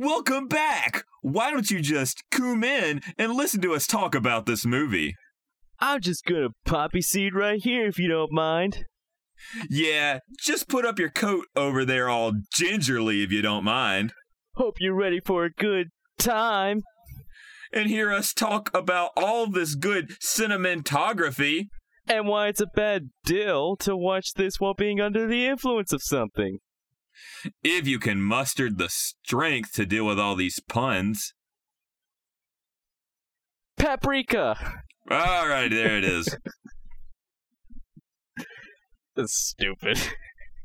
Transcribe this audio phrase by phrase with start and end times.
[0.00, 1.02] Welcome back!
[1.22, 5.16] Why don't you just come in and listen to us talk about this movie?
[5.80, 8.84] I'm just gonna poppy seed right here if you don't mind.
[9.68, 14.12] Yeah, just put up your coat over there all gingerly if you don't mind.
[14.54, 16.82] Hope you're ready for a good time.
[17.72, 21.70] And hear us talk about all this good cinematography.
[22.06, 26.02] And why it's a bad deal to watch this while being under the influence of
[26.04, 26.60] something.
[27.62, 31.34] If you can muster the strength to deal with all these puns.
[33.76, 34.82] Paprika!
[35.10, 36.36] All right, there it is.
[39.16, 39.98] That's stupid.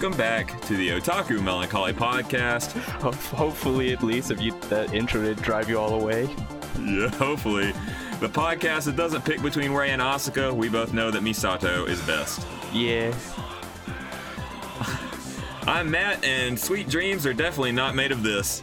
[0.02, 2.72] Welcome back to the Otaku Melancholy Podcast.
[3.30, 6.24] Hopefully, at least, if you that intro did drive you all away.
[6.80, 7.70] Yeah, hopefully.
[8.18, 12.02] The podcast that doesn't pick between Rei and Asuka, we both know that Misato is
[12.02, 12.44] best.
[12.72, 13.14] Yeah.
[15.68, 18.60] I'm Matt, and sweet dreams are definitely not made of this.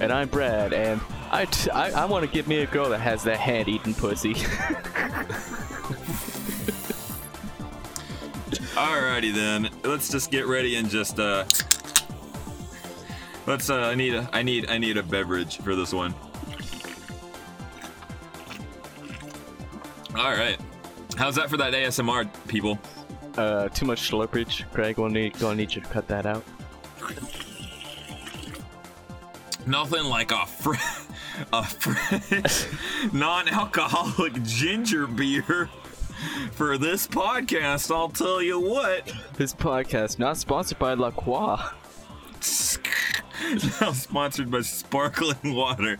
[0.00, 2.98] And I'm Brad, and I, t- I, I want to get me a girl that
[2.98, 4.34] has that hand eating pussy.
[8.74, 11.44] Alrighty then, let's just get ready and just uh,
[13.46, 16.14] let's uh, I need a I need I need a beverage for this one.
[20.16, 20.58] All right,
[21.16, 22.78] how's that for that ASMR, people?
[23.38, 24.70] uh, too much slurpage.
[24.72, 26.44] Craig, gonna need, gonna need you to cut that out.
[29.66, 30.74] Nothing like a fr-
[31.52, 32.66] a fresh
[33.12, 35.68] non-alcoholic ginger beer
[36.52, 37.94] for this podcast.
[37.94, 39.12] I'll tell you what.
[39.34, 41.58] This podcast not sponsored by La Croix.
[43.80, 45.98] now sponsored by sparkling water.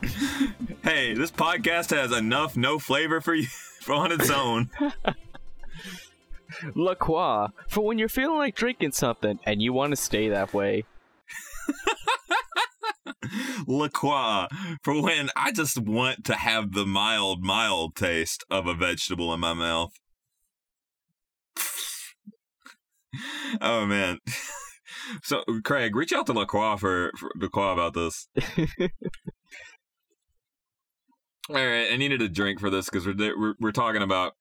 [0.82, 3.46] hey, this podcast has enough no flavor for you
[3.88, 4.70] on its own.
[6.74, 10.54] La Croix for when you're feeling like drinking something and you want to stay that
[10.54, 10.84] way.
[13.66, 14.46] La Croix
[14.82, 19.40] for when I just want to have the mild, mild taste of a vegetable in
[19.40, 19.92] my mouth.
[23.60, 24.18] oh man.
[25.22, 28.28] So Craig, reach out to La Croix for, for La Croix about this.
[31.50, 34.32] All right, I needed a drink for this because we're, we're we're talking about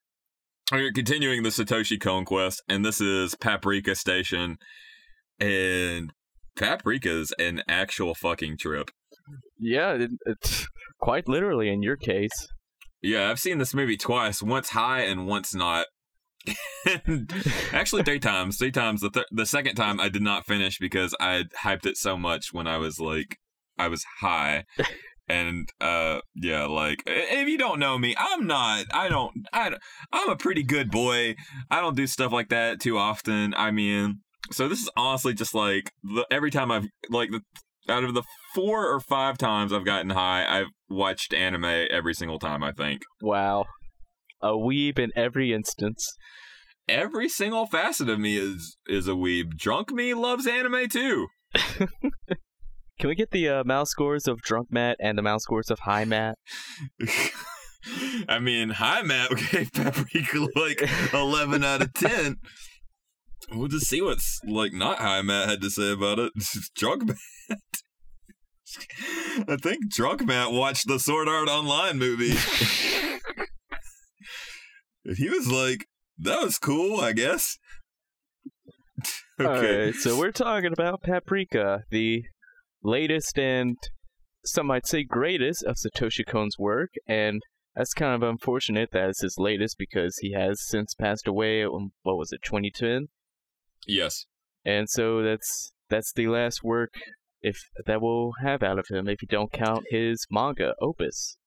[0.71, 4.57] we're continuing the Satoshi Conquest, and this is Paprika Station,
[5.39, 6.13] and
[6.55, 8.89] Paprika's an actual fucking trip.
[9.59, 10.67] Yeah, it, it's
[11.01, 12.47] quite literally in your case.
[13.01, 15.87] Yeah, I've seen this movie twice, once high and once not.
[17.71, 18.57] Actually, three times.
[18.57, 19.01] Three times.
[19.01, 22.53] The th- the second time I did not finish because I hyped it so much
[22.53, 23.37] when I was like
[23.77, 24.65] I was high.
[25.29, 29.71] And uh yeah, like if you don't know me, I'm not I don't i
[30.11, 31.35] i'm a pretty good boy.
[31.71, 33.53] I don't do stuff like that too often.
[33.55, 34.19] I mean,
[34.51, 37.41] so this is honestly just like the, every time I've like the
[37.89, 38.23] out of the
[38.53, 43.01] four or five times I've gotten high, I've watched anime every single time, I think.
[43.21, 43.65] Wow.
[44.43, 46.05] A weeb in every instance.
[46.89, 49.55] Every single facet of me is is a weeb.
[49.57, 51.27] Drunk me loves anime too.
[52.99, 55.79] Can we get the uh, mouse scores of Drunk Matt and the mouse scores of
[55.79, 56.37] High Matt?
[58.29, 62.37] I mean, High Matt gave Paprika like eleven out of ten.
[63.51, 66.33] We'll just see what's like not high Matt had to say about it.
[66.75, 67.57] Drunk Matt.
[69.47, 72.35] I think Drunk Matt watched the Sword Art Online movie.
[75.05, 75.87] And he was like,
[76.17, 77.57] that was cool, I guess.
[79.41, 82.23] Alright, so we're talking about Paprika, the
[82.83, 83.77] latest and
[84.45, 87.41] some might say greatest of Satoshi Kon's work, and
[87.75, 91.65] that's kind of unfortunate that it's his latest because he has since passed away.
[91.65, 93.07] What was it, 2010?
[93.87, 94.25] Yes.
[94.65, 96.93] And so that's that's the last work
[97.41, 101.37] if that we'll have out of him if you don't count his manga opus.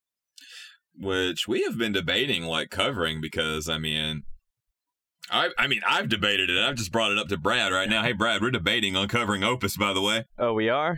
[0.99, 4.23] Which we have been debating like covering because I mean
[5.29, 6.57] I I mean I've debated it.
[6.63, 8.03] I've just brought it up to Brad right now.
[8.03, 10.25] Hey Brad, we're debating on covering Opus by the way.
[10.39, 10.97] Oh, we are.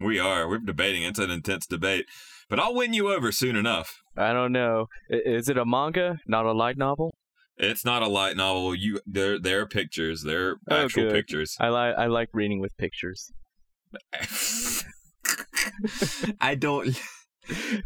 [0.00, 0.48] We are.
[0.48, 1.02] We're debating.
[1.04, 2.06] It's an intense debate.
[2.48, 4.02] But I'll win you over soon enough.
[4.16, 4.86] I don't know.
[5.08, 7.14] Is it a manga, not a light novel?
[7.56, 8.74] It's not a light novel.
[8.74, 10.22] You there there are pictures.
[10.22, 11.12] There are Oh, actual good.
[11.14, 11.56] pictures.
[11.60, 13.30] I like I like reading with pictures.
[16.40, 16.98] I don't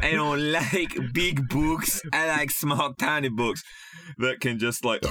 [0.00, 2.02] I don't like big books.
[2.12, 3.62] I like small tiny books
[4.18, 5.02] that can just like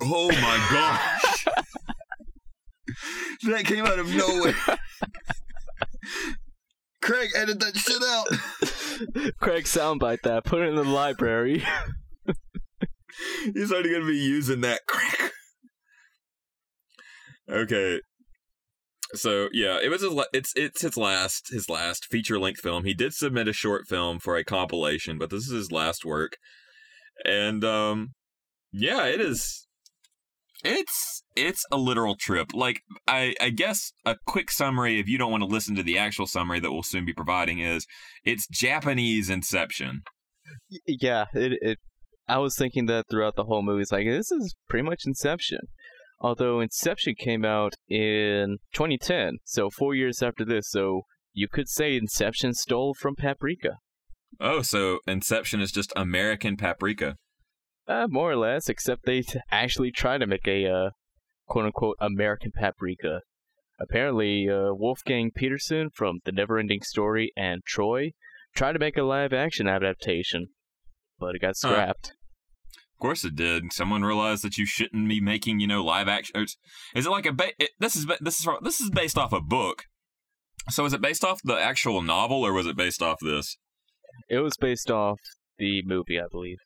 [0.00, 1.46] Oh my gosh.
[3.44, 4.54] that came out of nowhere.
[7.00, 8.26] Craig, edit that shit out.
[9.40, 10.44] Craig, soundbite that.
[10.44, 11.62] Put it in the library.
[13.52, 15.32] He's already gonna be using that crack.
[17.46, 18.00] Okay.
[19.14, 22.84] So yeah, it was his, la- it's it's his last his last feature length film.
[22.84, 26.36] He did submit a short film for a compilation, but this is his last work.
[27.24, 28.10] And um
[28.72, 29.66] yeah, it is
[30.64, 32.48] it's it's a literal trip.
[32.54, 35.98] Like I I guess a quick summary if you don't want to listen to the
[35.98, 37.86] actual summary that we'll soon be providing is
[38.24, 40.02] it's Japanese Inception.
[40.86, 41.78] yeah, it, it.
[42.26, 43.82] I was thinking that throughout the whole movie.
[43.82, 45.60] It's like this is pretty much Inception.
[46.20, 51.02] Although Inception came out in 2010, so four years after this, so
[51.32, 53.78] you could say Inception stole from Paprika.
[54.40, 57.16] Oh, so Inception is just American Paprika.
[57.86, 60.90] Uh, more or less, except they t- actually try to make a uh,
[61.46, 63.20] quote unquote American paprika.
[63.78, 68.12] Apparently, uh, Wolfgang Petersen from The Neverending Story and Troy
[68.54, 70.48] tried to make a live action adaptation,
[71.18, 72.12] but it got scrapped.
[72.94, 73.72] Of course it did.
[73.72, 76.46] Someone realized that you shouldn't be making, you know, live action.
[76.94, 79.40] Is it like a ba- it, this is this is this is based off a
[79.40, 79.84] book?
[80.70, 83.58] So is it based off the actual novel or was it based off this?
[84.28, 85.18] It was based off
[85.58, 86.58] the movie, I believe.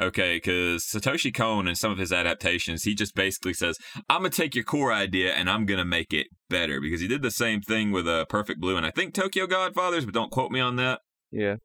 [0.00, 3.78] Okay, because Satoshi Kon and some of his adaptations, he just basically says,
[4.08, 7.22] "I'm gonna take your core idea and I'm gonna make it better." Because he did
[7.22, 10.52] the same thing with uh, Perfect Blue and I think Tokyo Godfathers, but don't quote
[10.52, 11.00] me on that.
[11.32, 11.56] Yeah,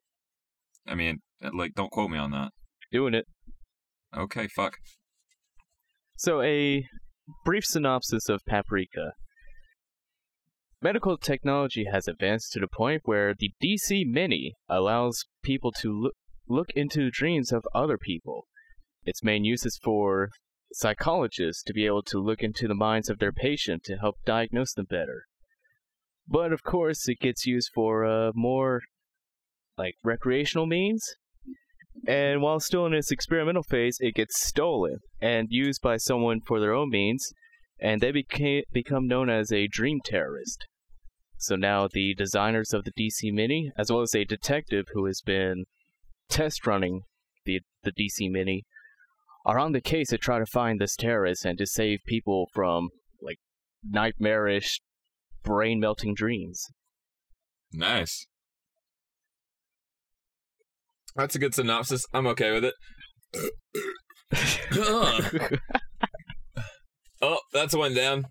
[0.84, 1.18] I mean,
[1.52, 2.50] like, don't quote me on that.
[2.90, 3.26] doing it.
[4.16, 4.74] Okay, fuck.
[6.16, 6.84] So, a
[7.44, 9.12] brief synopsis of Paprika.
[10.80, 16.14] Medical technology has advanced to the point where the DC Mini allows people to look,
[16.46, 18.46] look into dreams of other people.
[19.04, 20.28] Its main use is for
[20.72, 24.74] psychologists to be able to look into the minds of their patient to help diagnose
[24.74, 25.24] them better.
[26.28, 28.82] But of course, it gets used for uh, more
[29.76, 31.02] like recreational means.
[32.06, 36.60] And while still in its experimental phase, it gets stolen and used by someone for
[36.60, 37.32] their own means,
[37.80, 40.66] and they became become known as a dream terrorist.
[41.38, 45.20] So now the designers of the DC Mini, as well as a detective who has
[45.20, 45.64] been
[46.28, 47.02] test running
[47.44, 48.64] the the DC Mini,
[49.46, 52.88] are on the case to try to find this terrorist and to save people from
[53.20, 53.38] like
[53.82, 54.80] nightmarish,
[55.42, 56.66] brain melting dreams.
[57.72, 58.26] Nice.
[61.16, 62.04] That's a good synopsis.
[62.12, 62.74] I'm okay with it.
[67.22, 68.26] Oh, that's one down.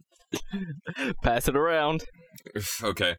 [1.24, 2.03] Pass it around.
[2.83, 3.15] Okay.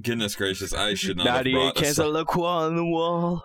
[0.00, 2.84] Goodness gracious, I should not have brought a cans so- of La Croix on the
[2.84, 3.42] wall.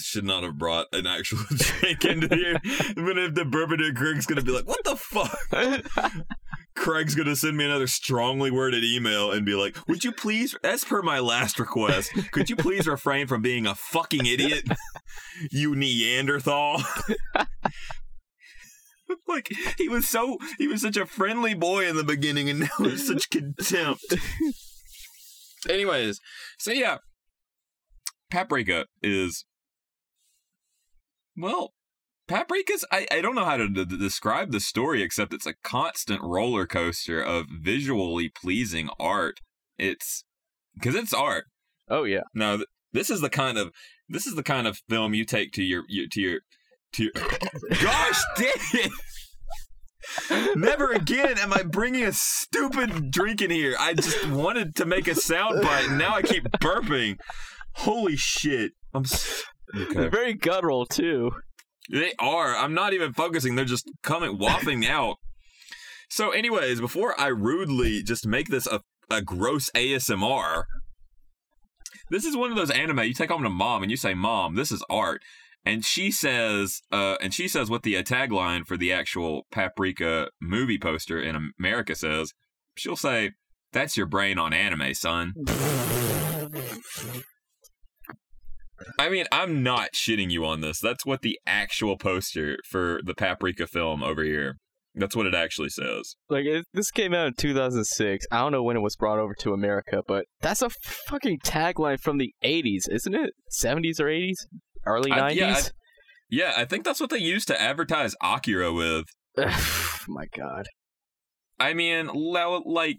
[0.00, 2.58] Should not have brought an actual drink into here.
[2.64, 5.38] Even if the bourbon and Craig's gonna be like, "What the fuck?"
[6.74, 10.84] Craig's gonna send me another strongly worded email and be like, "Would you please, as
[10.84, 14.66] per my last request, could you please refrain from being a fucking idiot,
[15.50, 16.82] you Neanderthal?"
[19.28, 22.68] like he was so he was such a friendly boy in the beginning, and now
[22.78, 24.04] he's such contempt.
[25.68, 26.20] Anyways,
[26.58, 26.98] so yeah,
[28.30, 29.44] Paprika is
[31.36, 31.74] well,
[32.28, 36.22] Paprika's I, I don't know how to d- describe the story except it's a constant
[36.22, 39.40] roller coaster of visually pleasing art.
[39.78, 40.24] It's
[40.74, 41.44] because it's art.
[41.88, 42.22] Oh yeah.
[42.34, 43.72] No, th- this is the kind of
[44.08, 46.40] this is the kind of film you take to your, your to your
[46.94, 47.12] to your
[47.82, 48.92] Gosh damn it!
[50.56, 53.74] Never again am I bringing a stupid drink in here.
[53.78, 57.18] I just wanted to make a sound bite, and now I keep burping.
[57.76, 58.72] Holy shit!
[58.92, 59.42] I'm s-
[59.74, 60.08] okay.
[60.08, 61.32] Very guttural too.
[61.90, 62.56] They are.
[62.56, 63.54] I'm not even focusing.
[63.54, 65.16] They're just coming wafting out.
[66.08, 70.64] So, anyways, before I rudely just make this a, a gross ASMR,
[72.10, 74.54] this is one of those anime you take home to mom and you say, "Mom,
[74.54, 75.22] this is art,"
[75.64, 80.28] and she says, uh, and she says what the uh, tagline for the actual Paprika
[80.40, 82.32] movie poster in America says.
[82.76, 83.32] She'll say,
[83.72, 85.32] "That's your brain on anime, son."
[88.98, 90.80] I mean, I'm not shitting you on this.
[90.80, 94.56] That's what the actual poster for the Paprika film over here.
[94.94, 96.16] That's what it actually says.
[96.28, 98.26] Like it, this came out in 2006.
[98.30, 100.68] I don't know when it was brought over to America, but that's a
[101.08, 103.30] fucking tagline from the 80s, isn't it?
[103.50, 104.36] 70s or 80s?
[104.86, 105.34] Early I- 90s?
[105.36, 105.60] yeah,
[106.28, 109.06] Yeah, I think that's what they used to advertise Akira with.
[110.08, 110.66] my god.
[111.58, 112.98] I mean, like,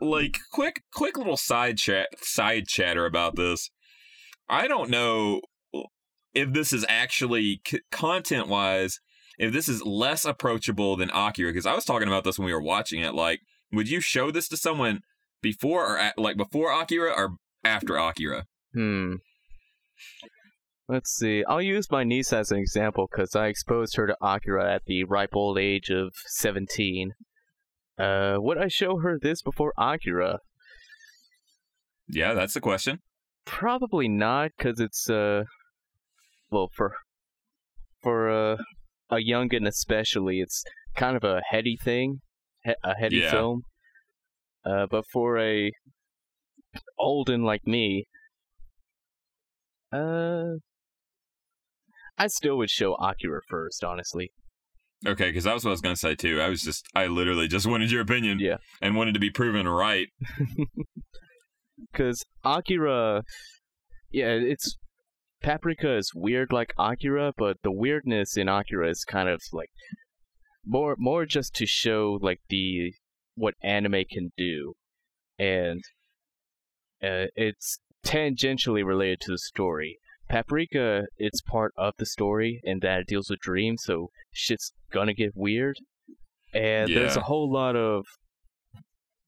[0.00, 3.68] like quick, quick little side chat, side chatter about this.
[4.48, 5.40] I don't know
[6.34, 8.98] if this is actually c- content wise,
[9.38, 11.50] if this is less approachable than Akira.
[11.50, 13.14] Because I was talking about this when we were watching it.
[13.14, 13.40] Like,
[13.72, 15.00] would you show this to someone
[15.40, 18.44] before or at, like before Akira or after Akira?
[18.74, 19.14] Hmm.
[20.88, 21.44] Let's see.
[21.44, 25.04] I'll use my niece as an example because I exposed her to Akira at the
[25.04, 27.12] ripe old age of 17.
[27.98, 30.40] Uh, would I show her this before Akira?
[32.08, 33.00] Yeah, that's the question.
[33.44, 35.42] Probably not, because it's uh,
[36.50, 36.94] well for
[38.02, 38.56] for uh,
[39.10, 40.62] a youngin especially, it's
[40.96, 42.20] kind of a heady thing,
[42.64, 43.30] he- a heady Yeah.
[43.30, 43.62] film.
[44.64, 45.72] Uh, but for a
[46.98, 48.06] olden like me,
[49.92, 50.54] uh,
[52.16, 54.30] I still would show Akira first, honestly.
[55.04, 56.40] Okay, because that was what I was gonna say too.
[56.40, 58.58] I was just, I literally just wanted your opinion, Yeah.
[58.80, 60.06] and wanted to be proven right.
[61.90, 63.22] Because Akira,
[64.10, 64.76] yeah, it's
[65.42, 69.70] Paprika is weird like Akira, but the weirdness in Akira is kind of like
[70.64, 72.92] more more just to show like the
[73.34, 74.74] what anime can do,
[75.38, 75.82] and
[77.02, 79.98] uh, it's tangentially related to the story.
[80.28, 85.14] Paprika, it's part of the story, and that it deals with dreams, so shit's gonna
[85.14, 85.76] get weird.
[86.54, 88.04] And there's a whole lot of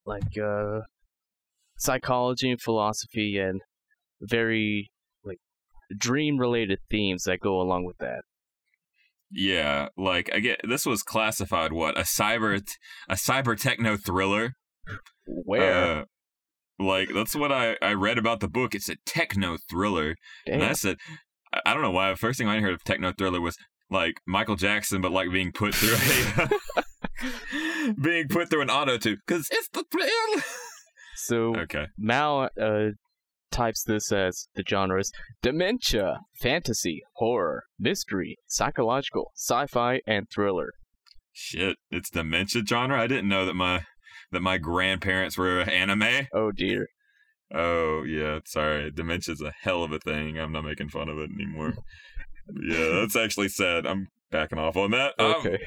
[0.07, 0.81] like uh
[1.77, 3.61] psychology and philosophy and
[4.21, 4.91] very
[5.25, 5.39] like
[5.97, 8.23] dream related themes that go along with that.
[9.31, 12.61] Yeah, like I get this was classified what a cyber
[13.09, 14.53] a cyber techno thriller.
[15.27, 16.01] Where?
[16.01, 16.05] Uh,
[16.79, 18.75] like that's what I I read about the book.
[18.75, 20.15] It's a techno thriller,
[20.47, 20.55] Damn.
[20.57, 20.97] and I said
[21.65, 22.11] I- don't know why.
[22.11, 23.57] The first thing I heard of techno thriller was
[23.91, 25.97] like Michael Jackson, but like being put through
[26.45, 30.43] a being put through an auto tune because it's the thrill.
[31.15, 32.89] So okay, Mal uh,
[33.51, 35.11] types this as the genres
[35.43, 40.73] dementia, fantasy, horror, mystery, psychological, sci-fi, and thriller.
[41.33, 43.01] shit, it's dementia genre.
[43.01, 43.85] I didn't know that my
[44.33, 46.27] that my grandparents were anime.
[46.33, 46.87] Oh dear.
[47.55, 48.91] Oh yeah, sorry.
[48.91, 50.39] Dementia's a hell of a thing.
[50.39, 51.75] I'm not making fun of it anymore.
[52.61, 53.87] yeah, that's actually sad.
[53.87, 55.15] I'm backing off on that.
[55.19, 55.59] Um, Okay.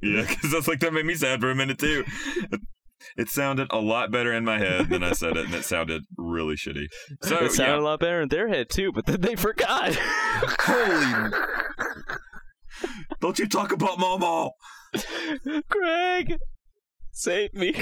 [0.00, 2.04] yeah, because that's like that made me sad for a minute too.
[3.16, 6.02] It, sounded a lot better in my head than I said it, and it sounded
[6.16, 6.86] really shitty.
[7.22, 9.94] So it sounded yeah, a lot better in their head too, but then they forgot.
[9.96, 11.32] Holy-
[13.20, 14.50] don't you talk about Momo?
[15.68, 16.36] Craig,
[17.12, 17.74] save me.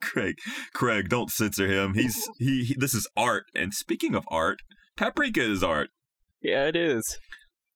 [0.00, 0.34] Craig,
[0.74, 1.94] Craig, don't censor him.
[1.94, 2.76] He's he, he.
[2.78, 4.58] This is art, and speaking of art,
[4.96, 5.90] Paprika is art.
[6.42, 7.18] Yeah, it is.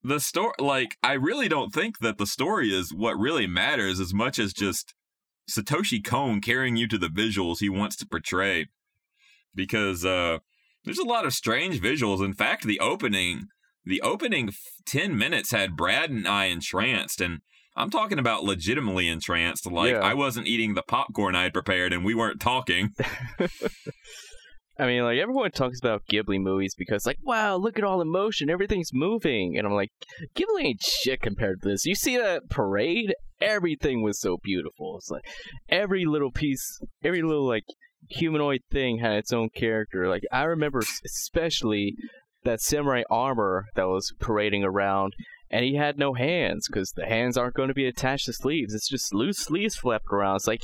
[0.03, 4.15] the story like i really don't think that the story is what really matters as
[4.15, 4.95] much as just
[5.51, 8.67] satoshi kon carrying you to the visuals he wants to portray
[9.55, 10.39] because uh
[10.85, 13.47] there's a lot of strange visuals in fact the opening
[13.85, 17.39] the opening f- 10 minutes had brad and i entranced and
[17.77, 20.01] i'm talking about legitimately entranced like Yeah.
[20.01, 22.91] i wasn't eating the popcorn i had prepared and we weren't talking
[24.81, 28.05] I mean, like everyone talks about Ghibli movies because, like, wow, look at all the
[28.05, 29.91] motion, everything's moving, and I'm like,
[30.37, 31.85] Ghibli ain't shit compared to this.
[31.85, 33.13] You see that parade?
[33.41, 34.97] Everything was so beautiful.
[34.97, 35.25] It's like
[35.69, 37.65] every little piece, every little like
[38.09, 40.09] humanoid thing had its own character.
[40.09, 41.95] Like I remember especially
[42.45, 45.15] that samurai armor that was parading around.
[45.51, 48.75] And he had no hands because the hands aren't going to be attached to sleeves.
[48.75, 50.37] It's just loose sleeves flapped around.
[50.37, 50.61] It's like,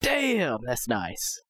[0.00, 1.40] damn, that's nice.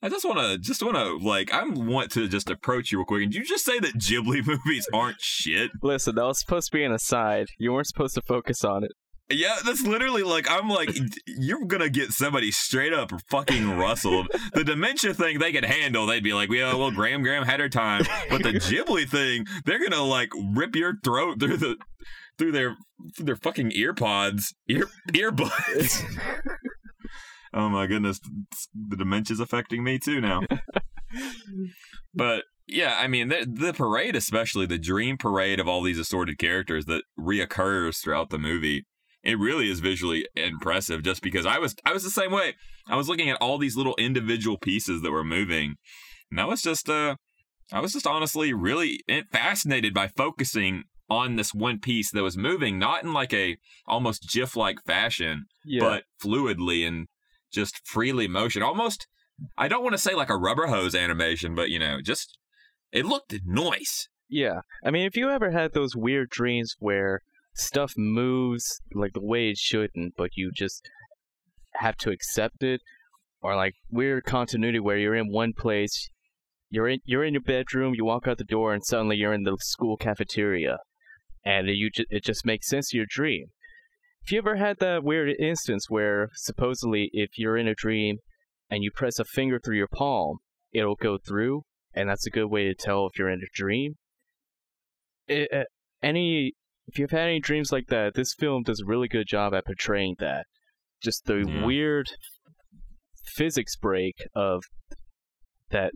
[0.00, 3.04] I just want to, just want to, like, I want to just approach you real
[3.04, 3.24] quick.
[3.24, 5.70] And did you just say that Ghibli movies aren't shit?
[5.82, 7.48] Listen, that was supposed to be an aside.
[7.58, 8.92] You weren't supposed to focus on it.
[9.30, 10.90] Yeah, that's literally like I'm like
[11.26, 14.28] you're gonna get somebody straight up fucking rustled.
[14.54, 16.06] The dementia thing they could handle.
[16.06, 19.82] They'd be like, "Yeah, well, Graham Graham had her time." But the Ghibli thing, they're
[19.82, 21.76] gonna like rip your throat through the
[22.38, 22.76] through their
[23.16, 26.02] through their fucking ear pods, ear earbuds.
[27.52, 28.20] oh my goodness,
[28.74, 30.40] the dementia's affecting me too now.
[32.14, 36.38] But yeah, I mean the, the parade, especially the dream parade of all these assorted
[36.38, 38.86] characters that reoccurs throughout the movie.
[39.22, 41.02] It really is visually impressive.
[41.02, 42.54] Just because I was I was the same way.
[42.86, 45.74] I was looking at all these little individual pieces that were moving,
[46.30, 47.16] and I was just uh,
[47.72, 49.00] I was just honestly really
[49.32, 53.56] fascinated by focusing on this one piece that was moving, not in like a
[53.86, 55.80] almost GIF like fashion, Yeah.
[55.80, 57.06] but fluidly and
[57.52, 58.62] just freely motion.
[58.62, 59.06] Almost,
[59.56, 62.36] I don't want to say like a rubber hose animation, but you know, just
[62.92, 64.08] it looked nice.
[64.28, 64.60] Yeah.
[64.84, 67.20] I mean, if you ever had those weird dreams where
[67.58, 70.88] stuff moves like the way it shouldn't, but you just
[71.74, 72.80] have to accept it,
[73.40, 76.10] or like weird continuity where you're in one place,
[76.70, 79.44] you're in you're in your bedroom, you walk out the door, and suddenly you're in
[79.44, 80.78] the school cafeteria,
[81.44, 83.46] and you ju- it just makes sense to your dream.
[84.22, 88.18] If you ever had that weird instance where supposedly if you're in a dream
[88.68, 90.38] and you press a finger through your palm,
[90.72, 91.62] it'll go through,
[91.94, 93.94] and that's a good way to tell if you're in a dream.
[95.26, 95.64] It, uh,
[96.02, 96.52] any
[96.88, 99.66] if you've had any dreams like that, this film does a really good job at
[99.66, 100.46] portraying that.
[101.02, 101.64] Just the Yeah.
[101.64, 102.08] weird
[103.36, 104.62] physics break of
[105.70, 105.92] that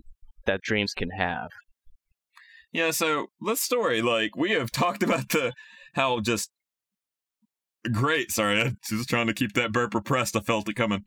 [0.47, 1.49] that dreams can have.
[2.73, 5.53] Yeah, so this story, like we have talked about the
[5.95, 6.51] how just
[7.93, 8.31] great.
[8.31, 10.37] Sorry, I was just trying to keep that burp repressed.
[10.37, 11.05] I felt it coming.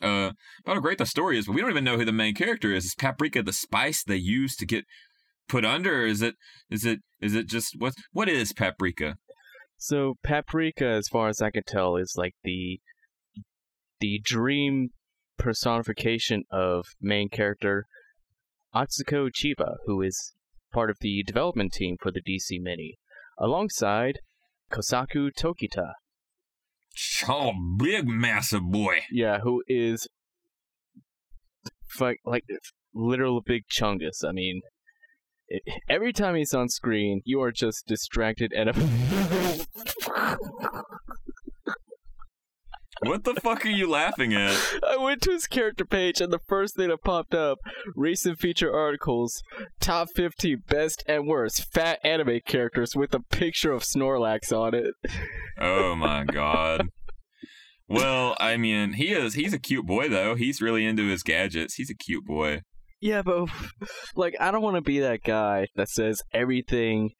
[0.00, 0.30] Uh,
[0.64, 2.72] about how great the story is, but we don't even know who the main character
[2.72, 2.84] is.
[2.84, 4.84] Is paprika the spice they use to get
[5.50, 6.02] put under?
[6.02, 6.36] Or is it
[6.70, 9.16] is it is it just what what is paprika?
[9.76, 12.80] So paprika, as far as I can tell, is like the
[14.00, 14.90] the dream
[15.38, 17.86] personification of main character
[18.74, 20.34] Atsuko Chiba, who is
[20.72, 22.98] part of the development team for the DC Mini,
[23.38, 24.20] alongside
[24.70, 25.92] Kosaku Tokita.
[27.28, 29.00] Oh, big massive boy.
[29.10, 30.06] Yeah, who is
[31.98, 32.44] like like
[32.94, 34.24] literal big chungus.
[34.26, 34.60] I mean,
[35.88, 38.70] every time he's on screen, you are just distracted and.
[43.02, 44.54] What the fuck are you laughing at?
[44.86, 47.56] I went to his character page, and the first thing that popped up:
[47.96, 49.42] recent feature articles,
[49.80, 54.92] top 50 best and worst fat anime characters with a picture of Snorlax on it.
[55.58, 56.88] Oh my god.
[57.88, 60.34] Well, I mean, he is he's a cute boy though.
[60.34, 61.74] He's really into his gadgets.
[61.74, 62.60] He's a cute boy.
[63.00, 63.48] Yeah, but
[64.14, 67.10] like, I don't want to be that guy that says everything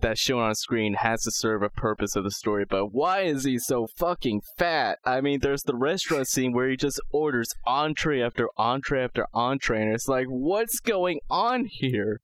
[0.00, 2.64] that's shown on screen has to serve a purpose of the story.
[2.68, 4.98] But why is he so fucking fat?
[5.04, 9.82] I mean, there's the restaurant scene where he just orders entree after entree after entree,
[9.82, 12.20] and it's like, what's going on here?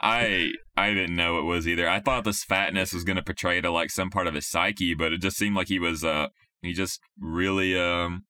[0.00, 1.88] I I didn't know it was either.
[1.88, 5.12] I thought this fatness was gonna portray to like some part of his psyche, but
[5.12, 6.28] it just seemed like he was uh
[6.60, 8.24] he just really um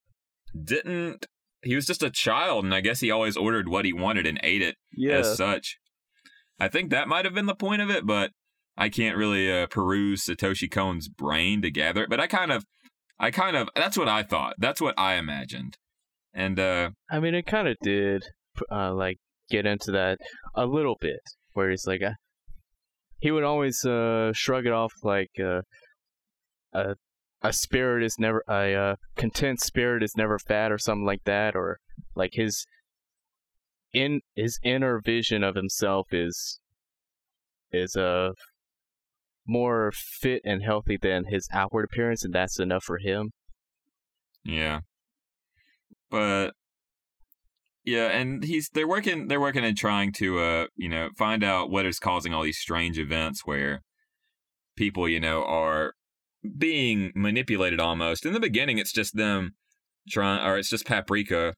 [0.63, 1.25] didn't
[1.63, 4.39] he was just a child and I guess he always ordered what he wanted and
[4.43, 5.17] ate it Yeah.
[5.19, 5.77] as such.
[6.59, 8.31] I think that might have been the point of it, but
[8.77, 12.09] I can't really uh, peruse Satoshi Kon's brain to gather it.
[12.09, 12.63] But I kind of,
[13.19, 14.55] I kind of, that's what I thought.
[14.57, 15.77] That's what I imagined.
[16.33, 18.23] And uh, I mean, it kind of did,
[18.71, 19.17] uh, like,
[19.49, 20.17] get into that
[20.55, 21.19] a little bit,
[21.53, 22.13] where he's like, uh,
[23.19, 25.61] he would always uh, shrug it off like, uh,
[26.73, 26.95] a
[27.43, 31.55] a spirit is never a uh, content spirit is never fat or something like that,
[31.55, 31.79] or
[32.15, 32.65] like his
[33.93, 36.59] in his inner vision of himself is
[37.71, 38.31] is uh
[39.45, 43.31] more fit and healthy than his outward appearance, and that's enough for him.
[44.45, 44.79] yeah,
[46.09, 46.53] but
[47.83, 51.69] yeah, and he's they're working they're working and trying to uh you know find out
[51.69, 53.81] what is causing all these strange events where
[54.77, 55.93] people you know are
[56.57, 58.25] being manipulated almost.
[58.25, 59.51] In the beginning, it's just them
[60.09, 61.53] trying, or it's just Paprika,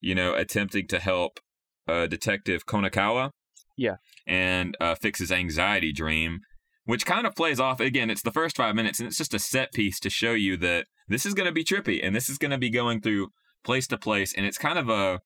[0.00, 1.40] you know, attempting to help
[1.88, 3.30] uh, Detective Konakawa.
[3.76, 3.96] Yeah.
[4.26, 6.40] And uh, fix his anxiety dream,
[6.84, 7.80] which kind of plays off.
[7.80, 10.56] Again, it's the first five minutes, and it's just a set piece to show you
[10.58, 13.28] that this is going to be trippy, and this is going to be going through
[13.64, 15.20] place to place, and it's kind of a,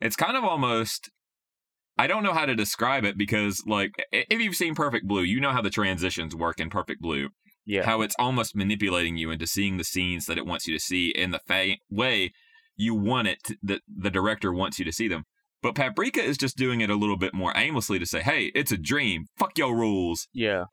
[0.00, 1.10] it's kind of almost.
[1.98, 5.40] I don't know how to describe it because, like, if you've seen Perfect Blue, you
[5.40, 7.30] know how the transitions work in Perfect Blue
[7.66, 7.84] Yeah.
[7.84, 11.10] how it's almost manipulating you into seeing the scenes that it wants you to see
[11.10, 12.32] in the fa- way
[12.76, 15.24] you want it to, that the director wants you to see them.
[15.62, 18.70] But Paprika is just doing it a little bit more aimlessly to say, "Hey, it's
[18.70, 19.26] a dream.
[19.36, 20.64] Fuck your rules." yeah.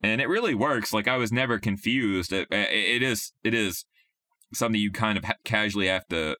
[0.00, 0.92] And it really works.
[0.92, 2.32] Like I was never confused.
[2.32, 3.84] It, it, it is it is
[4.52, 6.36] something you kind of ha- casually have to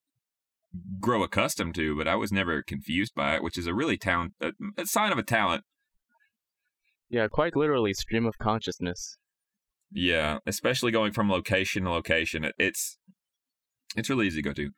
[1.00, 4.34] grow accustomed to, but I was never confused by it, which is a really talent
[4.40, 5.64] a, a sign of a talent.
[7.08, 9.16] Yeah, quite literally stream of consciousness.
[9.90, 12.98] Yeah, especially going from location to location, it, it's
[13.96, 14.70] it's really easy to go to.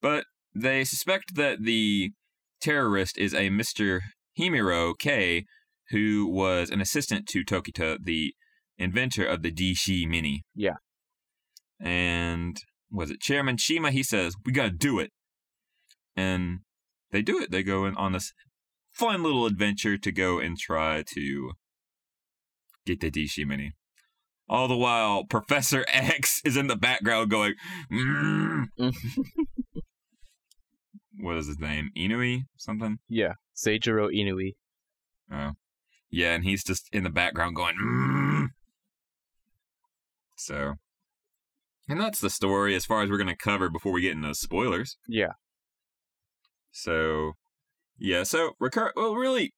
[0.00, 2.12] But they suspect that the
[2.60, 4.00] terrorist is a Mr.
[4.38, 5.44] Himuro Kei,
[5.90, 8.34] who was an assistant to Tokita, the
[8.78, 10.44] inventor of the DC Mini.
[10.54, 10.76] Yeah.
[11.80, 12.56] And
[12.90, 13.90] was it Chairman Shima?
[13.90, 15.10] He says, "We gotta do it,"
[16.16, 16.60] and
[17.10, 17.50] they do it.
[17.50, 18.32] They go in on this
[18.92, 21.52] fun little adventure to go and try to
[22.86, 23.72] get the DC Mini.
[24.48, 27.54] All the while, Professor X is in the background going,
[27.90, 28.66] mm.
[31.20, 31.90] what is his name?
[31.96, 32.42] Inui?
[32.56, 32.98] Something?
[33.08, 34.54] Yeah, Seijiro Inui.
[35.32, 35.52] Oh,
[36.10, 37.76] yeah, and he's just in the background going.
[37.82, 38.48] Mm.
[40.36, 40.74] So,
[41.88, 44.34] and that's the story as far as we're going to cover before we get into
[44.34, 44.98] spoilers.
[45.08, 45.32] Yeah.
[46.70, 47.32] So,
[47.98, 48.24] yeah.
[48.24, 48.92] So, recur.
[48.94, 49.54] Well, really,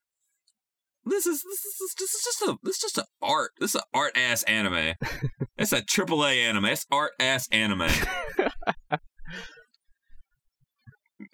[1.07, 3.53] this is this is this is just a this is just a art.
[3.59, 4.95] This is an art ass anime.
[5.57, 6.67] it's a triple A anime.
[6.67, 7.89] It's art ass anime.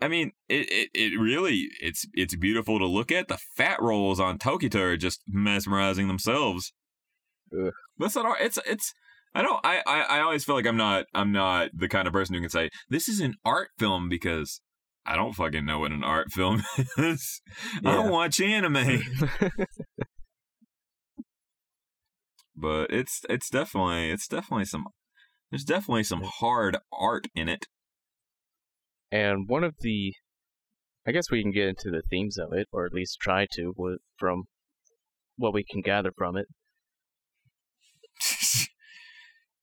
[0.00, 3.28] I mean, it, it, it really it's it's beautiful to look at.
[3.28, 6.72] The fat rolls on Tokito are just mesmerizing themselves.
[7.52, 7.72] Ugh.
[7.98, 8.38] That's not art.
[8.40, 8.92] It's it's
[9.34, 12.12] I don't I, I I always feel like I'm not I'm not the kind of
[12.12, 14.60] person who can say this is an art film because
[15.04, 16.62] I don't fucking know what an art film
[16.98, 17.42] is.
[17.84, 19.02] I don't watch anime.
[22.56, 24.86] but it's it's definitely it's definitely some
[25.50, 27.66] there's definitely some hard art in it.
[29.10, 30.14] and one of the,
[31.06, 33.74] I guess we can get into the themes of it, or at least try to,
[34.16, 34.44] from
[35.36, 36.46] what we can gather from it.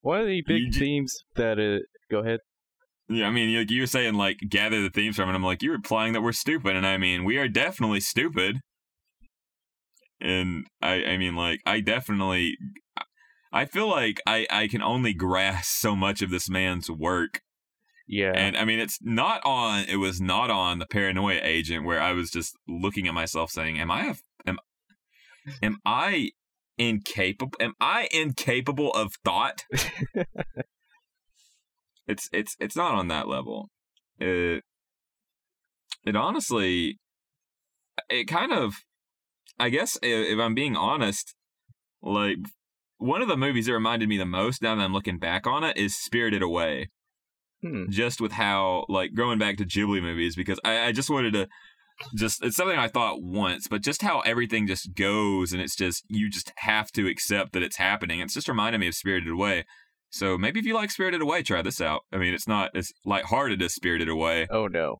[0.02, 2.40] One of the big You themes that uh, go ahead.
[3.10, 5.34] Yeah, I mean, you, you were saying like gather the themes from it.
[5.34, 8.60] I'm like, you're implying that we're stupid, and I mean, we are definitely stupid.
[10.20, 12.56] And I, I mean, like, I definitely,
[13.52, 17.40] I feel like I, I can only grasp so much of this man's work,
[18.06, 19.86] Yeah, and I mean, it's not on.
[19.88, 23.80] It was not on the Paranoia Agent where I was just looking at myself saying,
[23.80, 24.14] "Am I, a,
[24.48, 24.58] am,
[25.64, 26.30] am I
[26.78, 27.58] incapable?
[27.60, 29.64] Am I incapable of thought?"
[32.10, 33.70] it's it's it's not on that level.
[34.18, 34.62] It
[36.04, 36.98] it honestly,
[38.08, 38.74] it kind of,
[39.58, 41.34] I guess i- if I'm being honest,
[42.02, 42.36] like
[42.98, 45.64] one of the movies that reminded me the most now that I'm looking back on
[45.64, 46.88] it is Spirited Away.
[47.62, 47.90] Hmm.
[47.90, 51.46] Just with how like going back to Ghibli movies because I, I just wanted to
[52.16, 56.04] just it's something I thought once, but just how everything just goes and it's just
[56.08, 58.20] you just have to accept that it's happening.
[58.20, 59.64] It's just reminded me of Spirited Away.
[60.10, 62.02] So maybe if you like Spirited Away, try this out.
[62.12, 64.46] I mean, it's not as lighthearted as Spirited Away.
[64.50, 64.96] Oh no.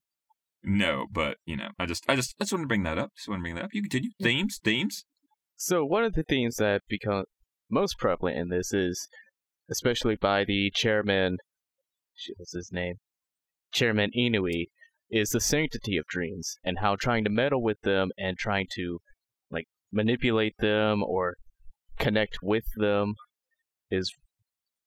[0.63, 3.11] No, but you know, I just, I just, I just want to bring that up.
[3.17, 3.71] Just want to bring that up.
[3.73, 4.11] You continue.
[4.23, 5.05] Themes, themes.
[5.57, 7.25] So one of the themes that become
[7.71, 9.09] most prevalent in this is,
[9.71, 11.39] especially by the chairman,
[12.15, 12.97] shit, what's his name?
[13.73, 14.67] Chairman Inui,
[15.11, 19.01] is the sanctity of dreams and how trying to meddle with them and trying to,
[19.51, 21.35] like, manipulate them or
[21.99, 23.15] connect with them
[23.91, 24.15] is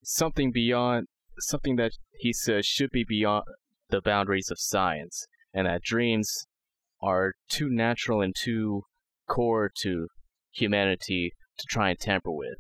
[0.04, 1.08] something beyond
[1.40, 3.44] something that he says should be beyond
[3.90, 6.46] the boundaries of science and that dreams
[7.02, 8.84] are too natural and too
[9.28, 10.08] core to
[10.52, 12.58] humanity to try and tamper with.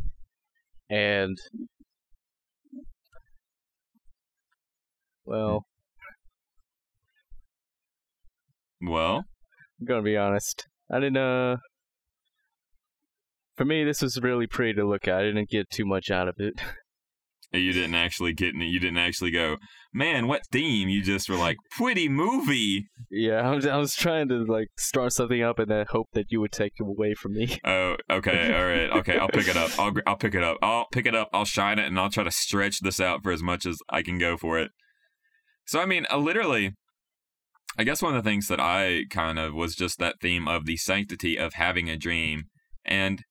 [0.89, 1.38] And
[5.25, 5.65] well,
[8.86, 9.23] Well,
[9.79, 10.67] I'm gonna be honest.
[10.91, 11.58] I didn't uh
[13.56, 15.19] for me this was really pretty to look at.
[15.19, 16.62] I didn't get too much out of it.
[17.59, 18.53] you didn't actually get.
[18.53, 18.65] In it.
[18.65, 19.57] You didn't actually go,
[19.93, 20.27] man.
[20.27, 20.89] What theme?
[20.89, 22.87] You just were like, pretty movie.
[23.11, 26.25] yeah, I was, I was trying to like start something up and then hope that
[26.29, 27.59] you would take it away from me.
[27.65, 29.17] Oh, okay, all right, okay.
[29.17, 29.71] I'll pick it up.
[29.79, 30.57] I'll, I'll pick it up.
[30.61, 31.29] I'll pick it up.
[31.33, 34.01] I'll shine it, and I'll try to stretch this out for as much as I
[34.01, 34.71] can go for it.
[35.65, 36.73] So, I mean, uh, literally,
[37.77, 40.65] I guess one of the things that I kind of was just that theme of
[40.65, 42.45] the sanctity of having a dream,
[42.85, 43.23] and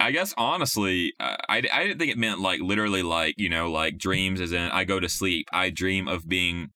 [0.00, 3.70] I guess honestly, uh, I I didn't think it meant like literally like you know
[3.70, 5.46] like dreams as in I go to sleep.
[5.52, 6.68] I dream of being,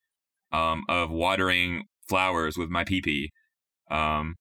[0.52, 3.30] um, of watering flowers with my pee pee.
[3.90, 4.36] Um,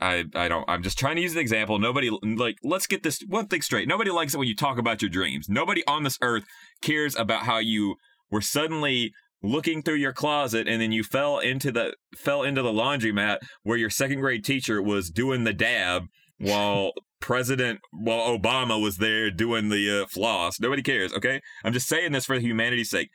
[0.00, 0.64] I I don't.
[0.68, 1.78] I'm just trying to use an example.
[1.78, 2.56] Nobody like.
[2.62, 3.88] Let's get this one thing straight.
[3.88, 5.48] Nobody likes it when you talk about your dreams.
[5.48, 6.44] Nobody on this earth
[6.82, 7.96] cares about how you
[8.30, 12.72] were suddenly looking through your closet and then you fell into the fell into the
[12.72, 16.04] laundromat where your second grade teacher was doing the dab
[16.38, 20.60] while President while Obama was there doing the uh, floss.
[20.60, 21.12] Nobody cares.
[21.12, 23.08] Okay, I'm just saying this for humanity's sake.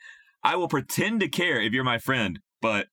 [0.44, 2.86] I will pretend to care if you're my friend, but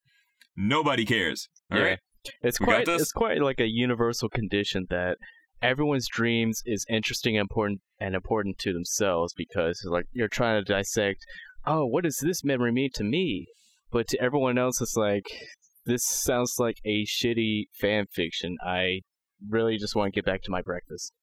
[0.56, 1.48] nobody cares.
[1.72, 1.84] All Yeah.
[1.86, 2.00] right.
[2.42, 5.18] It's quite it's quite like a universal condition that
[5.62, 10.74] everyone's dreams is interesting and important and important to themselves because like you're trying to
[10.74, 11.26] dissect,
[11.66, 13.48] oh, what does this memory mean to me?
[13.92, 15.26] But to everyone else it's like
[15.86, 18.58] this sounds like a shitty fan fiction.
[18.64, 19.02] I
[19.48, 21.14] really just want to get back to my breakfast.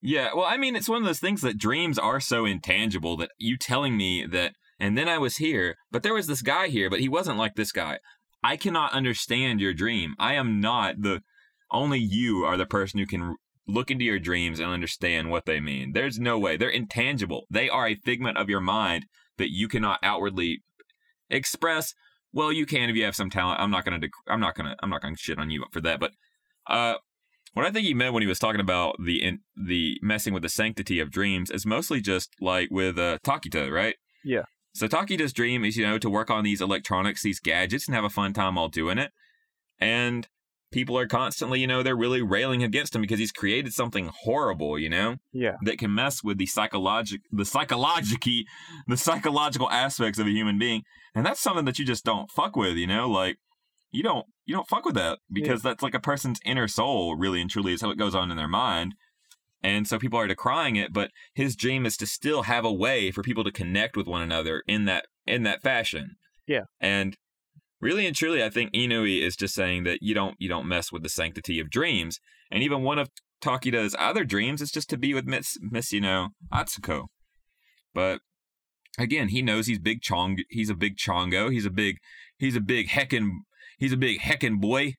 [0.00, 3.30] Yeah, well, I mean, it's one of those things that dreams are so intangible that
[3.38, 6.90] you telling me that, and then I was here, but there was this guy here,
[6.90, 7.98] but he wasn't like this guy.
[8.44, 10.14] I cannot understand your dream.
[10.18, 11.22] I am not the,
[11.70, 15.60] only you are the person who can look into your dreams and understand what they
[15.60, 15.92] mean.
[15.92, 16.56] There's no way.
[16.56, 17.46] They're intangible.
[17.50, 19.06] They are a figment of your mind
[19.38, 20.62] that you cannot outwardly
[21.28, 21.94] express.
[22.32, 23.60] Well, you can if you have some talent.
[23.60, 23.98] I'm not gonna.
[23.98, 24.76] dec- I'm not gonna.
[24.82, 25.98] I'm not gonna shit on you for that.
[25.98, 26.12] But,
[26.68, 26.94] uh,
[27.56, 30.42] what I think he meant when he was talking about the in, the messing with
[30.42, 33.94] the sanctity of dreams is mostly just like with uh, Takita, right?
[34.22, 34.42] Yeah.
[34.74, 38.04] So Takita's dream is, you know, to work on these electronics, these gadgets, and have
[38.04, 39.10] a fun time while doing it.
[39.80, 40.28] And
[40.70, 44.78] people are constantly, you know, they're really railing against him because he's created something horrible,
[44.78, 45.56] you know, Yeah.
[45.62, 48.42] that can mess with the psychologic, the psychological,
[48.86, 50.82] the psychological aspects of a human being,
[51.14, 53.38] and that's something that you just don't fuck with, you know, like
[53.90, 57.40] you don't you don't fuck with that because that's like a person's inner soul, really
[57.40, 58.94] and truly, is how it goes on in their mind.
[59.62, 63.10] And so people are decrying it, but his dream is to still have a way
[63.10, 66.16] for people to connect with one another in that in that fashion.
[66.46, 66.62] Yeah.
[66.80, 67.16] And
[67.80, 70.92] really and truly, I think Inui is just saying that you don't you don't mess
[70.92, 72.20] with the sanctity of dreams.
[72.50, 73.10] And even one of
[73.42, 77.06] Takita's other dreams is just to be with Miss Miss, you know, Atsuko.
[77.94, 78.20] But
[78.98, 81.50] again, he knows he's big chong he's a big chongo.
[81.50, 81.96] He's a big
[82.38, 83.30] he's a big heckin
[83.76, 84.94] he's a big heckin boy.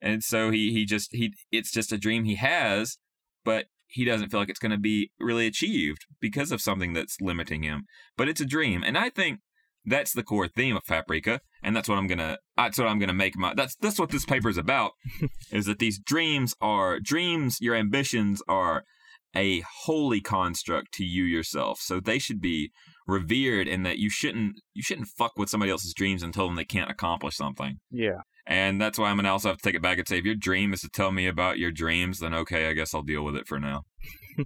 [0.00, 2.98] And so he he just he it's just a dream he has,
[3.44, 7.20] but he doesn't feel like it's going to be really achieved because of something that's
[7.20, 7.84] limiting him.
[8.16, 9.38] But it's a dream, and I think
[9.84, 13.14] that's the core theme of Paprika, and that's what I'm gonna that's what I'm gonna
[13.14, 14.92] make my that's that's what this paper is about,
[15.50, 18.84] is that these dreams are dreams, your ambitions are
[19.36, 22.72] a holy construct to you yourself, so they should be
[23.06, 26.56] revered, and that you shouldn't you shouldn't fuck with somebody else's dreams and tell them
[26.56, 27.78] they can't accomplish something.
[27.90, 28.20] Yeah.
[28.46, 30.34] And that's why I'm gonna also have to take it back and say, if your
[30.34, 33.36] dream is to tell me about your dreams, then okay, I guess I'll deal with
[33.36, 33.82] it for now.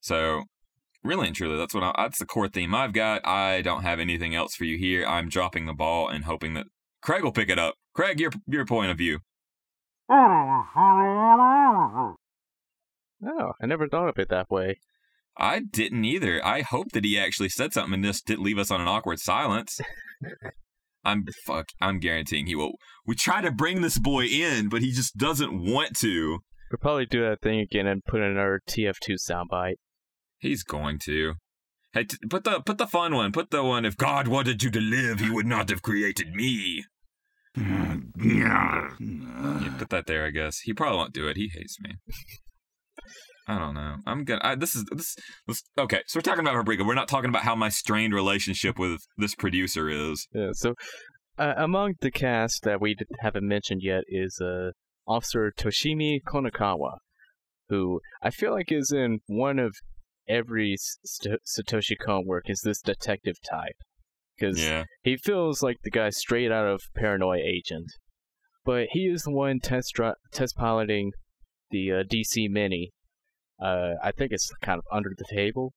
[0.00, 0.44] so,
[1.02, 3.26] really and truly, that's what I, that's the core theme I've got.
[3.26, 5.06] I don't have anything else for you here.
[5.06, 6.66] I'm dropping the ball and hoping that
[7.02, 7.74] Craig will pick it up.
[7.94, 9.20] Craig, your your point of view.
[13.22, 14.80] Oh, I never thought of it that way.
[15.36, 16.44] I didn't either.
[16.44, 19.20] I hope that he actually said something and this didn't leave us on an awkward
[19.20, 19.80] silence.
[21.04, 21.70] I'm fuck.
[21.80, 22.72] I'm guaranteeing he will.
[23.06, 26.40] We try to bring this boy in, but he just doesn't want to.
[26.70, 29.76] We'll probably do that thing again and put in our TF2 soundbite.
[30.38, 31.34] He's going to.
[31.92, 33.32] Hey, t- put the put the fun one.
[33.32, 33.84] Put the one.
[33.84, 36.84] If God wanted you to live, He would not have created me.
[38.22, 38.90] Yeah,
[39.78, 40.24] put that there.
[40.24, 41.36] I guess he probably won't do it.
[41.36, 41.94] He hates me.
[43.50, 43.96] I don't know.
[44.06, 44.40] I'm gonna.
[44.42, 45.62] I, this is this, this.
[45.78, 46.84] Okay, so we're talking about Paprika.
[46.84, 50.26] We're not talking about how my strained relationship with this producer is.
[50.32, 50.74] Yeah, so
[51.38, 54.70] uh, among the cast that we haven't mentioned yet is uh,
[55.06, 56.98] Officer Toshimi Konakawa,
[57.68, 59.74] who I feel like is in one of
[60.28, 63.76] every St- Satoshi Kon work is this detective type.
[64.38, 64.84] Because Yeah.
[65.02, 67.86] he feels like the guy straight out of Paranoia Agent.
[68.64, 71.12] But he is the one test dri- test piloting
[71.70, 72.90] the uh, DC Mini.
[73.60, 75.72] Uh, I think it's kind of under the table.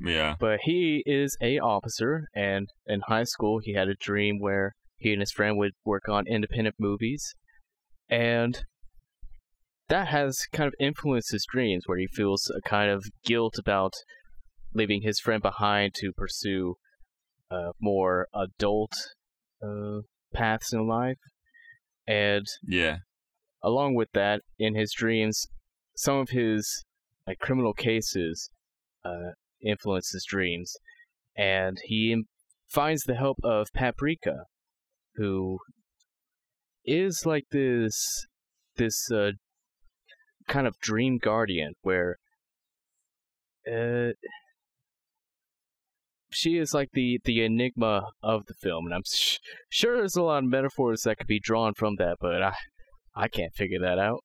[0.00, 0.36] Yeah.
[0.38, 5.12] But he is a officer, and in high school he had a dream where he
[5.12, 7.34] and his friend would work on independent movies,
[8.08, 8.64] and
[9.88, 13.92] that has kind of influenced his dreams, where he feels a kind of guilt about
[14.72, 16.76] leaving his friend behind to pursue
[17.50, 18.92] uh, more adult
[19.62, 20.00] uh,
[20.32, 21.18] paths in life,
[22.06, 22.98] and Yeah.
[23.62, 25.46] along with that, in his dreams,
[26.00, 26.86] some of his
[27.26, 28.50] like criminal cases
[29.04, 29.32] uh,
[29.62, 30.74] influence his dreams,
[31.36, 32.24] and he
[32.68, 34.44] finds the help of Paprika,
[35.16, 35.58] who
[36.86, 38.26] is like this
[38.76, 39.32] this uh,
[40.48, 42.16] kind of dream guardian, where
[43.70, 44.12] uh,
[46.30, 49.36] she is like the the enigma of the film, and I'm sh-
[49.68, 52.54] sure there's a lot of metaphors that could be drawn from that, but I
[53.14, 54.24] I can't figure that out.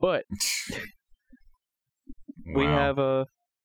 [0.00, 0.24] But
[2.54, 2.78] we Wow.
[2.78, 3.24] have uh,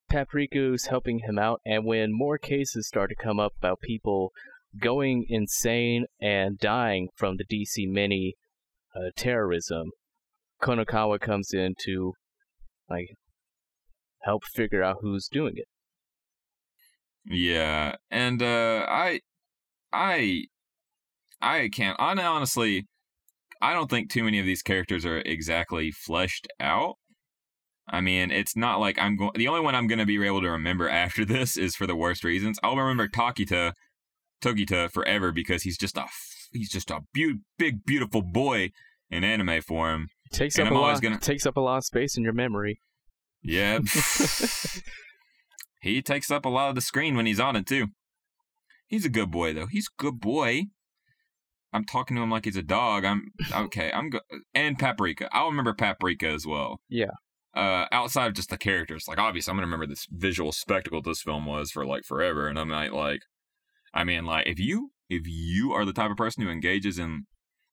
[0.09, 4.31] Paprika who's helping him out, and when more cases start to come up about people
[4.79, 8.35] going insane and dying from the DC Mini
[8.95, 9.91] uh, terrorism,
[10.61, 12.13] Konakawa comes in to
[12.89, 13.15] like
[14.23, 15.67] help figure out who's doing it.
[17.25, 19.21] Yeah, and uh, I,
[19.91, 20.43] I,
[21.41, 21.99] I can't.
[21.99, 22.85] I honestly,
[23.61, 26.95] I don't think too many of these characters are exactly fleshed out.
[27.87, 29.31] I mean, it's not like I'm going.
[29.35, 31.95] The only one I'm going to be able to remember after this is for the
[31.95, 32.59] worst reasons.
[32.63, 33.73] I'll remember Takita,
[34.43, 38.71] Togita forever because he's just a f- he's just a beau- big beautiful boy
[39.09, 40.07] in anime form.
[40.31, 41.01] takes And up I'm a lot.
[41.01, 42.79] gonna- Takes up a lot of space in your memory.
[43.43, 43.79] Yeah.
[45.81, 47.87] he takes up a lot of the screen when he's on it too.
[48.87, 49.67] He's a good boy though.
[49.67, 50.63] He's a good boy.
[51.75, 53.03] I'm talking to him like he's a dog.
[53.05, 53.91] I'm okay.
[53.93, 54.21] I'm go-
[54.53, 55.29] and Paprika.
[55.31, 56.79] I'll remember Paprika as well.
[56.89, 57.11] Yeah.
[57.53, 61.21] Uh, outside of just the characters, like obviously, I'm gonna remember this visual spectacle this
[61.21, 63.21] film was for like forever, and I might like,
[63.93, 67.25] I mean, like if you if you are the type of person who engages in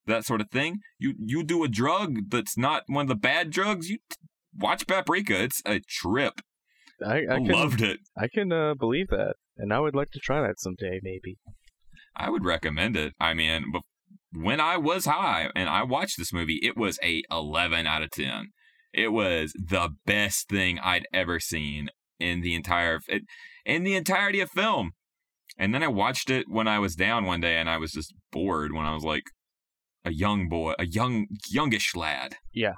[0.07, 0.81] that sort of thing.
[0.99, 3.89] You you do a drug that's not one of the bad drugs.
[3.89, 4.17] You t-
[4.57, 5.43] watch Paprika.
[5.43, 6.41] It's a trip.
[7.05, 8.01] I, I, can, loved it.
[8.17, 11.39] I can uh, believe that, and I would like to try that someday, maybe.
[12.15, 13.15] I would recommend it.
[13.19, 13.83] I mean, but
[14.33, 18.11] when I was high and I watched this movie, it was a 11 out of
[18.11, 18.49] 10.
[18.93, 23.01] It was the best thing I'd ever seen in the entire
[23.65, 24.93] in the entirety of film.
[25.59, 28.15] And then I watched it when I was down one day and I was just
[28.31, 29.25] bored when I was like
[30.05, 32.37] a young boy, a young youngish lad.
[32.53, 32.75] Yeah.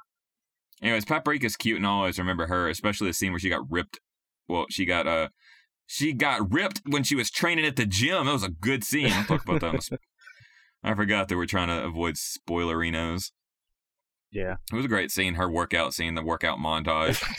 [0.82, 4.00] Anyways, Paprika's cute and I always remember her, especially the scene where she got ripped.
[4.48, 5.28] Well, she got uh
[5.86, 8.26] she got ripped when she was training at the gym.
[8.26, 9.12] That was a good scene.
[9.12, 9.98] I'll talk about that.
[10.84, 13.32] On the sp- I forgot that we're trying to avoid spoilerinos.
[14.30, 14.56] Yeah.
[14.72, 17.22] It was a great scene, her workout scene, the workout montage.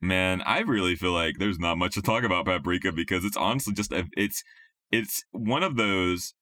[0.00, 3.74] Man, I really feel like there's not much to talk about Paprika because it's honestly
[3.74, 4.44] just a, it's
[4.92, 6.34] it's one of those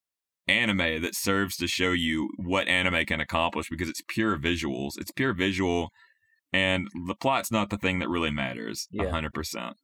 [0.47, 4.99] anime that serves to show you what anime can accomplish because it's pure visuals.
[4.99, 5.91] It's pure visual
[6.53, 8.89] and the plot's not the thing that really matters.
[8.91, 9.11] Yeah.
[9.11, 9.77] hundred percent.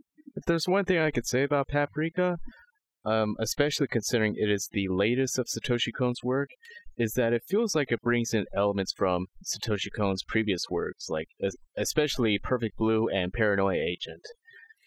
[0.43, 2.37] If there's one thing I could say about Paprika,
[3.05, 6.49] um, especially considering it is the latest of Satoshi Kon's work,
[6.99, 11.29] is that it feels like it brings in elements from Satoshi Kon's previous works, like
[11.79, 14.23] especially Perfect Blue and Paranoia Agent.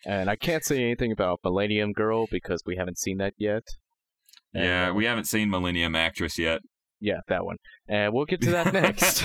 [0.05, 3.63] And I can't say anything about Millennium Girl because we haven't seen that yet.
[4.53, 6.63] Yeah, we haven't seen Millennium Actress yet.
[6.99, 7.55] yeah, that one.
[7.87, 9.23] And we'll get to that next.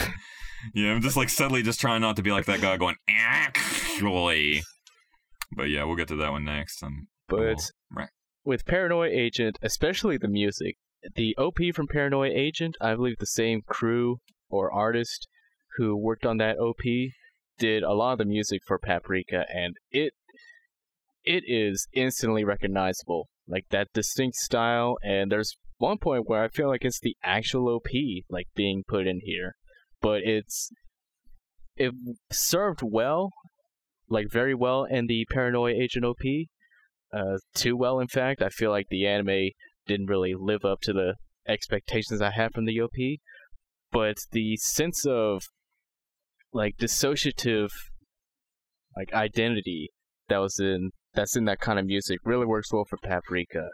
[0.77, 4.62] Yeah, I'm just like subtly just trying not to be like that guy going actually.
[5.53, 6.83] But yeah, we'll get to that one next.
[6.83, 7.61] Um, But.
[7.91, 8.09] Right.
[8.45, 10.77] with Paranoia Agent, especially the music,
[11.15, 15.29] the OP from Paranoia Agent, I believe the same crew or artist
[15.77, 16.83] who worked on that OP
[17.59, 20.13] did a lot of the music for Paprika, and it
[21.25, 24.97] it is instantly recognizable, like that distinct style.
[25.03, 27.89] And there's one point where I feel like it's the actual OP
[28.29, 29.55] like being put in here,
[30.01, 30.71] but it's
[31.77, 31.93] it
[32.33, 33.31] served well,
[34.11, 36.20] like very well in the Paranoia Agent OP
[37.12, 38.01] uh, too well.
[38.01, 39.51] In fact, I feel like the anime
[39.87, 41.14] didn't really live up to the
[41.49, 42.90] expectations I had from the OP.
[43.90, 45.42] But the sense of
[46.53, 47.70] like dissociative
[48.96, 49.90] like identity
[50.29, 53.68] that was in that's in that kind of music really works well for Paprika,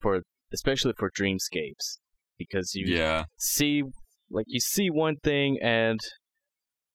[0.00, 0.20] for
[0.52, 1.98] especially for dreamscapes
[2.38, 3.82] because you yeah, see
[4.30, 6.00] like you see one thing and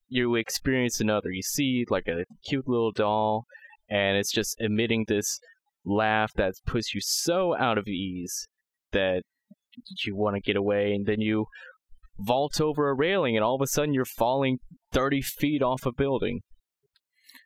[0.07, 1.31] you experience another.
[1.31, 3.45] You see like a cute little doll
[3.89, 5.39] and it's just emitting this
[5.85, 8.47] laugh that puts you so out of ease
[8.91, 9.23] that
[10.05, 11.45] you want to get away and then you
[12.19, 14.59] vault over a railing and all of a sudden you're falling
[14.91, 16.41] 30 feet off a building.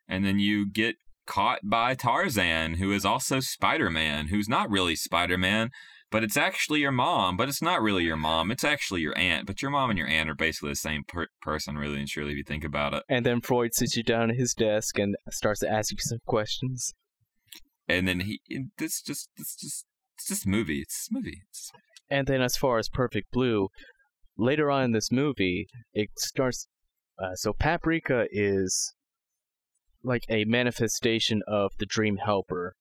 [0.07, 4.95] and then you get caught by Tarzan, who is also Spider Man, who's not really
[4.95, 5.69] Spider Man,
[6.11, 7.37] but it's actually your mom.
[7.37, 9.45] But it's not really your mom; it's actually your aunt.
[9.45, 12.31] But your mom and your aunt are basically the same per- person, really and truly,
[12.31, 13.03] if you think about it.
[13.09, 16.19] And then Freud sits you down at his desk and starts to ask you some
[16.25, 16.93] questions.
[17.87, 18.41] And then he,
[18.77, 20.81] this just, this just, it's just a movie.
[20.81, 21.41] It's a movie.
[21.49, 21.71] It's,
[22.09, 23.69] And then, as far as Perfect Blue,
[24.37, 26.67] later on in this movie, it starts.
[27.21, 28.93] Uh, so, Paprika is
[30.03, 32.75] like a manifestation of the Dream Helper,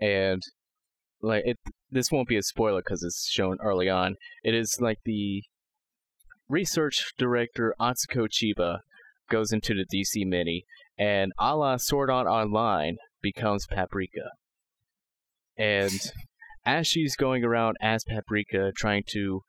[0.00, 0.42] and
[1.22, 1.58] like it.
[1.90, 4.16] This won't be a spoiler because it's shown early on.
[4.42, 5.42] It is like the
[6.48, 8.80] research director Atsuko Chiba
[9.30, 10.64] goes into the DC Mini,
[10.98, 14.30] and a la Sword Art Online becomes Paprika,
[15.56, 16.12] and
[16.64, 19.42] as she's going around as Paprika trying to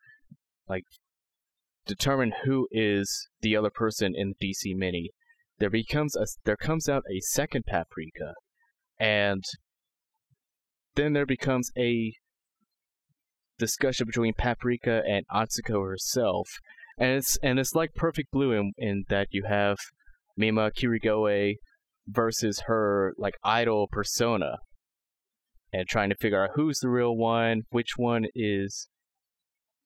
[0.67, 0.83] like
[1.85, 5.11] determine who is the other person in the DC mini,
[5.59, 8.33] there becomes a there comes out a second Paprika,
[8.99, 9.43] and
[10.95, 12.13] then there becomes a
[13.57, 16.49] discussion between Paprika and Atsuko herself,
[16.97, 19.77] and it's and it's like Perfect Blue in, in that you have
[20.37, 21.55] Mima Kirigoe
[22.07, 24.57] versus her like idol persona
[25.71, 28.89] and trying to figure out who's the real one, which one is,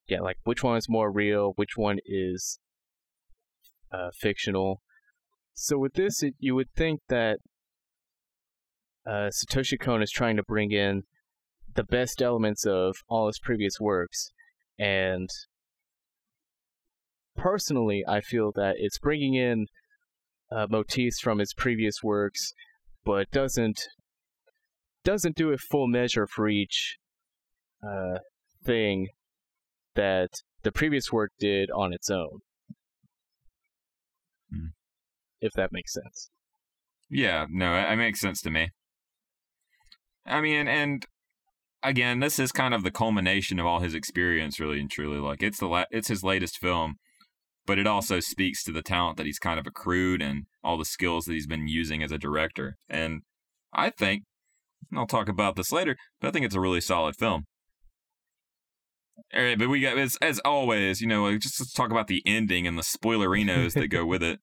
[0.08, 2.60] yeah, like which one is more real, which one is
[3.92, 4.82] uh, fictional.
[5.54, 7.40] So with this, it, you would think that
[9.08, 11.04] uh, Satoshi Kon is trying to bring in
[11.76, 14.32] the best elements of all his previous works,
[14.78, 15.30] and
[17.36, 19.68] personally, I feel that it's bringing in
[20.52, 22.54] uh, motifs from his previous works,
[23.06, 23.80] but doesn't
[25.04, 26.98] doesn't do a full measure for each
[27.82, 28.18] uh,
[28.66, 29.08] thing
[29.96, 30.30] that
[30.64, 32.40] the previous work did on its own.
[34.52, 34.68] Hmm.
[35.40, 36.30] If that makes sense.
[37.10, 38.72] yeah, no, it, it makes sense to me.
[40.28, 41.06] I mean, and
[41.84, 45.20] again, this is kind of the culmination of all his experience, really and truly.
[45.20, 46.96] Like it's the la- it's his latest film,
[47.66, 50.86] but it also speaks to the talent that he's kind of accrued and all the
[50.86, 52.78] skills that he's been using as a director.
[52.90, 53.22] And
[53.74, 54.24] I think,
[54.92, 57.46] and I'll talk about this later, but I think it's a really solid film.
[59.34, 62.22] All right, but we got as as always, you know, just let's talk about the
[62.26, 64.40] ending and the spoilerinos that go with it.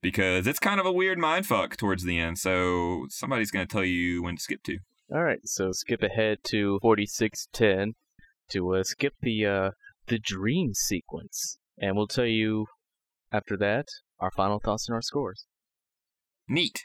[0.00, 3.84] Because it's kind of a weird mindfuck towards the end, so somebody's going to tell
[3.84, 4.78] you when to skip to.
[5.10, 7.94] All right, so skip ahead to 4610
[8.50, 9.70] to uh, skip the uh,
[10.06, 12.66] the dream sequence, and we'll tell you
[13.32, 13.86] after that
[14.20, 15.46] our final thoughts and our scores.
[16.46, 16.84] Neat.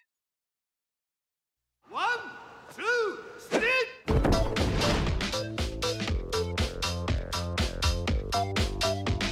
[1.89, 2.19] One,
[2.73, 3.69] two, three.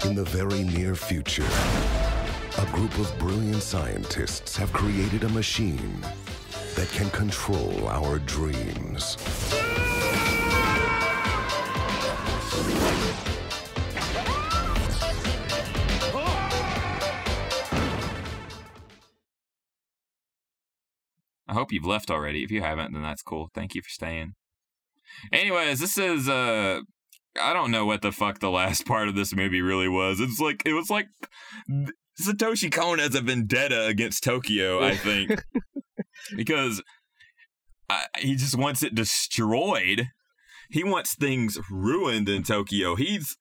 [0.03, 1.47] In the very near future,
[2.57, 6.03] a group of brilliant scientists have created a machine
[6.76, 9.17] that can control our dreams.
[21.47, 22.43] I hope you've left already.
[22.43, 23.49] If you haven't, then that's cool.
[23.53, 24.36] Thank you for staying.
[25.34, 26.80] Anyways, this is uh
[27.39, 30.22] I don't know what the fuck the last part of this movie really was.
[30.22, 31.07] It's like it was like
[32.22, 35.43] Satoshi Kon has a vendetta against Tokyo, I think.
[36.36, 36.82] because
[37.89, 40.09] I, he just wants it destroyed.
[40.69, 42.95] He wants things ruined in Tokyo.
[42.95, 43.38] He's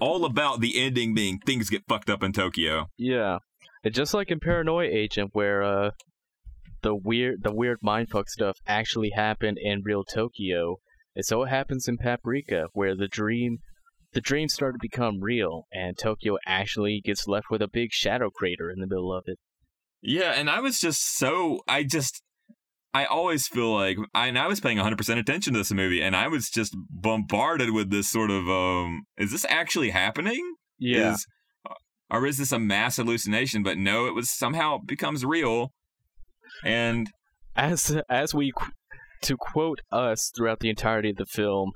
[0.00, 2.86] all about the ending being things get fucked up in Tokyo.
[2.98, 3.38] Yeah,
[3.84, 5.90] and just like in Paranoia Agent, where uh,
[6.82, 10.78] the weird the weird mindfuck stuff actually happened in real Tokyo,
[11.14, 13.58] and so it happens in Paprika, where the dream
[14.12, 18.30] the dreams start to become real, and Tokyo actually gets left with a big shadow
[18.30, 19.38] crater in the middle of it.
[20.06, 22.22] Yeah, and I was just so I just
[22.92, 26.14] I always feel like I and I was paying 100% attention to this movie and
[26.14, 30.56] I was just bombarded with this sort of um is this actually happening?
[30.78, 31.14] Yeah.
[31.14, 31.26] Is,
[32.10, 33.62] or is this a mass hallucination?
[33.62, 35.72] But no, it was somehow becomes real.
[36.62, 37.10] And
[37.56, 38.52] as as we
[39.22, 41.72] to quote us throughout the entirety of the film,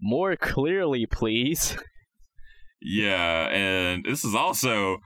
[0.00, 1.76] more clearly, please.
[2.80, 4.98] yeah, and this is also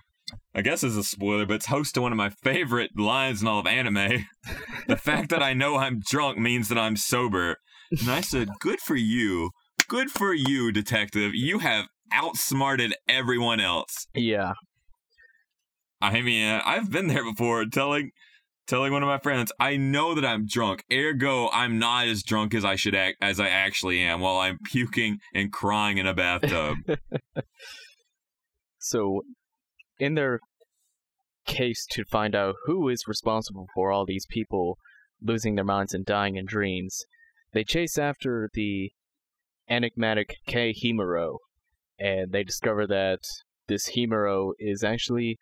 [0.55, 3.49] I guess it's a spoiler, but it's host to one of my favorite lines in
[3.49, 4.26] all of anime.
[4.87, 7.57] the fact that I know I'm drunk means that I'm sober.
[8.01, 9.51] And I said, Good for you.
[9.89, 11.35] Good for you, detective.
[11.35, 14.07] You have outsmarted everyone else.
[14.14, 14.53] Yeah.
[16.01, 18.11] I mean, I've been there before telling
[18.66, 20.85] telling one of my friends, I know that I'm drunk.
[20.93, 24.59] Ergo, I'm not as drunk as I should act as I actually am while I'm
[24.64, 26.78] puking and crying in a bathtub.
[28.78, 29.22] so
[29.99, 30.40] in their
[31.47, 34.78] case to find out who is responsible for all these people
[35.20, 37.05] losing their minds and dying in dreams,
[37.53, 38.90] they chase after the
[39.68, 41.38] enigmatic Kei Himuro,
[41.99, 43.20] and they discover that
[43.68, 45.38] this Himuro is actually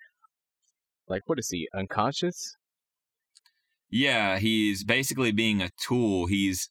[1.08, 2.56] like what is he unconscious?
[3.90, 6.26] Yeah, he's basically being a tool.
[6.26, 6.70] He's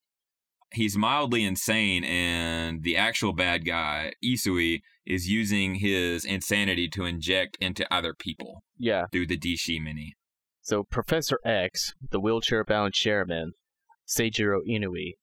[0.71, 7.57] he's mildly insane, and the actual bad guy, Inui, is using his insanity to inject
[7.59, 8.63] into other people.
[8.77, 9.05] Yeah.
[9.11, 10.15] Through the DC Mini.
[10.61, 13.53] So Professor X, the wheelchair-bound chairman,
[14.07, 15.13] Seijiro Inui,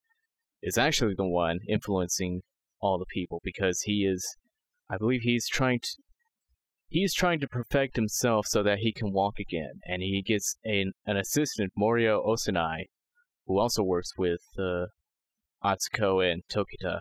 [0.62, 2.42] is actually the one influencing
[2.80, 4.36] all the people because he is,
[4.90, 5.88] I believe, he's trying to.
[6.88, 10.92] He's trying to perfect himself so that he can walk again, and he gets an,
[11.05, 12.84] an assistant, Morio Osanai,
[13.44, 14.86] who also works with uh,
[15.64, 17.00] Atsuko and Tokita.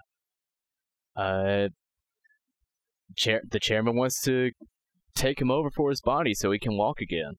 [1.16, 1.70] Uh,
[3.16, 4.52] chair, the chairman wants to
[5.16, 7.36] take him over for his body so he can walk again.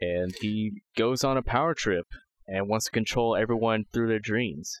[0.00, 2.06] And he goes on a power trip
[2.46, 4.80] and wants to control everyone through their dreams.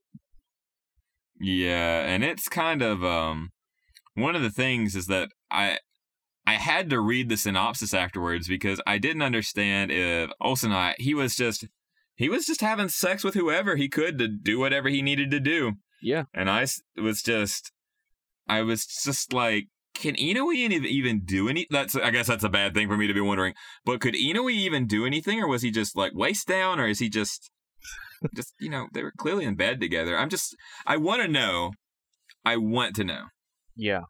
[1.40, 3.50] Yeah, and it's kind of um
[4.14, 5.78] one of the things is that I
[6.46, 11.36] I had to read the synopsis afterwards because I didn't understand if Osanai he was
[11.36, 11.66] just
[12.18, 15.40] he was just having sex with whoever he could to do whatever he needed to
[15.40, 15.74] do.
[16.02, 16.24] Yeah.
[16.34, 16.66] And I
[16.96, 17.72] was just
[18.48, 21.66] I was just like can Inoue even do any?
[21.70, 23.54] That's I guess that's a bad thing for me to be wondering.
[23.84, 27.00] But could Inoue even do anything, or was he just like waist down, or is
[27.00, 27.50] he just,
[28.34, 30.16] just you know, they were clearly in bed together.
[30.16, 30.56] I'm just,
[30.86, 31.72] I want to know.
[32.44, 33.24] I want to know.
[33.74, 34.02] Yeah.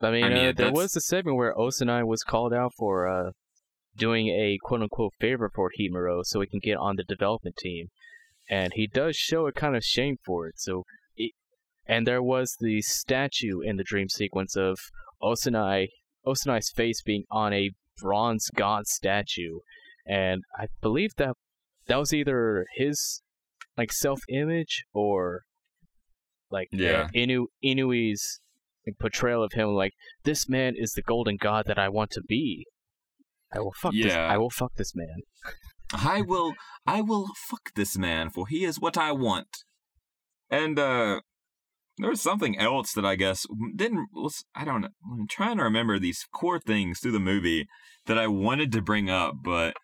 [0.00, 3.08] I mean, I mean, uh, there was a segment where Osanai was called out for
[3.08, 3.30] uh,
[3.96, 7.88] doing a quote unquote favor for Himuro so he can get on the development team.
[8.48, 10.54] And he does show a kind of shame for it.
[10.58, 10.84] So,
[11.16, 11.32] it,
[11.86, 14.78] and there was the statue in the dream sequence of
[15.22, 15.88] Osanai,
[16.24, 17.70] Osanai's face being on a
[18.00, 19.58] bronze god statue.
[20.06, 21.34] And I believe that
[21.86, 23.22] that was either his
[23.76, 25.42] like self-image or
[26.50, 27.08] like Yeah.
[27.14, 28.40] Inu Inui's
[28.86, 29.92] like, portrayal of him like
[30.24, 32.66] this man is the golden god that I want to be.
[33.52, 34.12] I will fuck this.
[34.12, 34.26] Yeah.
[34.26, 35.22] I will fuck this man.
[35.92, 36.54] I will
[36.86, 39.64] I will fuck this man for he is what I want.
[40.50, 41.20] And uh
[41.98, 44.88] there was something else that I guess didn't was I don't know.
[45.10, 47.66] I'm trying to remember these core things through the movie
[48.06, 49.74] that I wanted to bring up, but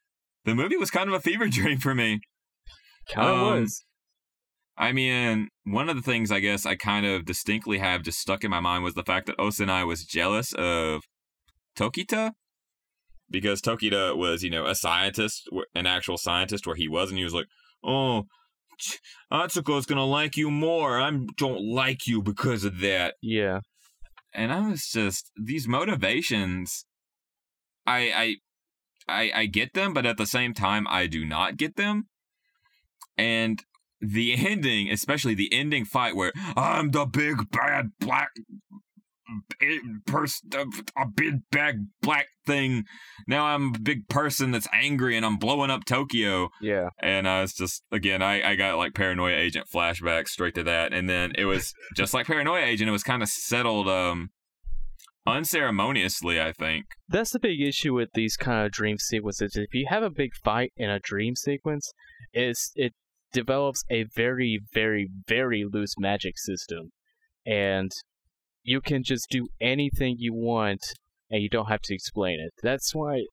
[0.45, 2.21] the movie was kind of a fever dream for me.
[3.09, 3.85] Kind of Um, was.
[4.77, 8.43] I mean, one of the things I guess I kind of distinctly have just stuck
[8.43, 11.03] in my mind was the fact that Osanai was jealous of
[11.77, 12.33] Tokita
[13.33, 17.25] because Tokita was, you know, a scientist, an actual scientist where he was, and he
[17.25, 17.47] was like,
[17.83, 18.27] "Oh,
[19.33, 21.01] Atsuko's gonna like you more.
[21.01, 23.61] I don't like you because of that." Yeah.
[24.35, 26.85] And I was just these motivations.
[27.87, 28.37] I
[29.09, 32.09] I I I get them, but at the same time, I do not get them.
[33.17, 33.63] And
[34.01, 38.31] the ending, especially the ending fight where I'm the big bad black
[40.07, 40.51] person,
[40.97, 42.85] a big bag black thing.
[43.27, 46.51] Now I'm a big person that's angry and I'm blowing up Tokyo.
[46.61, 46.91] Yeah.
[47.01, 50.93] And I was just, again, I, I got like Paranoia Agent flashbacks straight to that.
[50.93, 54.31] And then it was just like Paranoia Agent, it was kind of settled um
[55.27, 56.87] unceremoniously, I think.
[57.09, 59.57] That's the big issue with these kind of dream sequences.
[59.57, 61.93] If you have a big fight in a dream sequence,
[62.33, 62.93] is it
[63.33, 66.91] develops a very, very, very loose magic system,
[67.47, 67.91] and
[68.63, 70.81] you can just do anything you want,
[71.31, 72.53] and you don't have to explain it.
[72.63, 73.25] That's why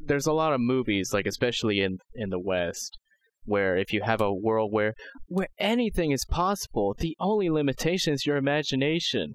[0.00, 2.96] there's a lot of movies, like especially in in the West,
[3.44, 4.94] where if you have a world where
[5.26, 9.34] where anything is possible, the only limitation is your imagination.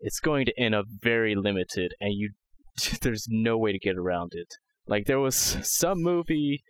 [0.00, 2.30] It's going to end up very limited, and you
[3.02, 4.48] there's no way to get around it.
[4.86, 6.62] Like there was some movie,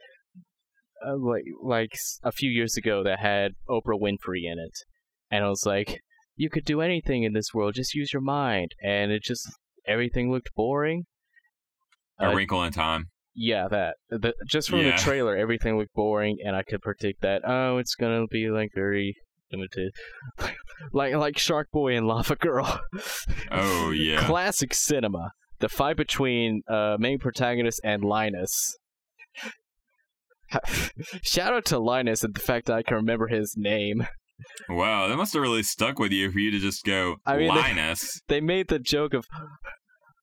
[1.05, 1.93] uh, like like
[2.23, 4.75] a few years ago that had Oprah Winfrey in it,
[5.31, 6.01] and it was like
[6.43, 9.45] you could do anything in this world, just use your mind, and it just
[9.87, 11.05] everything looked boring.
[12.19, 13.07] A Uh, Wrinkle in Time.
[13.35, 14.91] Yeah, that the, just from Yeah.
[14.97, 17.43] the trailer, everything looked boring, and I could predict that.
[17.47, 19.15] Oh, it's gonna be like very
[19.53, 19.93] limited,
[20.93, 22.81] like like Shark Boy and Lava Girl.
[23.51, 24.25] Oh, yeah.
[24.27, 25.31] Classic cinema.
[25.61, 28.77] The fight between uh, main protagonist and Linus.
[31.23, 34.07] Shout out to Linus and the fact that I can remember his name.
[34.69, 37.49] Wow, that must have really stuck with you for you to just go I mean,
[37.55, 38.21] they- Linus.
[38.29, 39.25] They made the joke of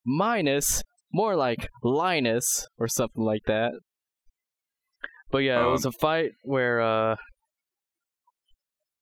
[0.05, 3.71] minus, more like Linus or something like that.
[5.31, 7.15] But yeah, it was Um, a fight where uh,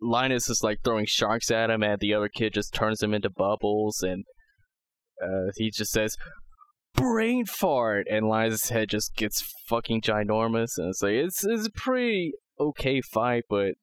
[0.01, 3.30] Linus is like throwing sharks at him, and the other kid just turns him into
[3.30, 4.26] bubbles, and
[5.24, 6.15] uh, he just says,
[6.93, 11.72] "Brain fart," and Linus' head just gets fucking ginormous, and it's like it's it's a
[11.72, 13.76] pretty okay fight, but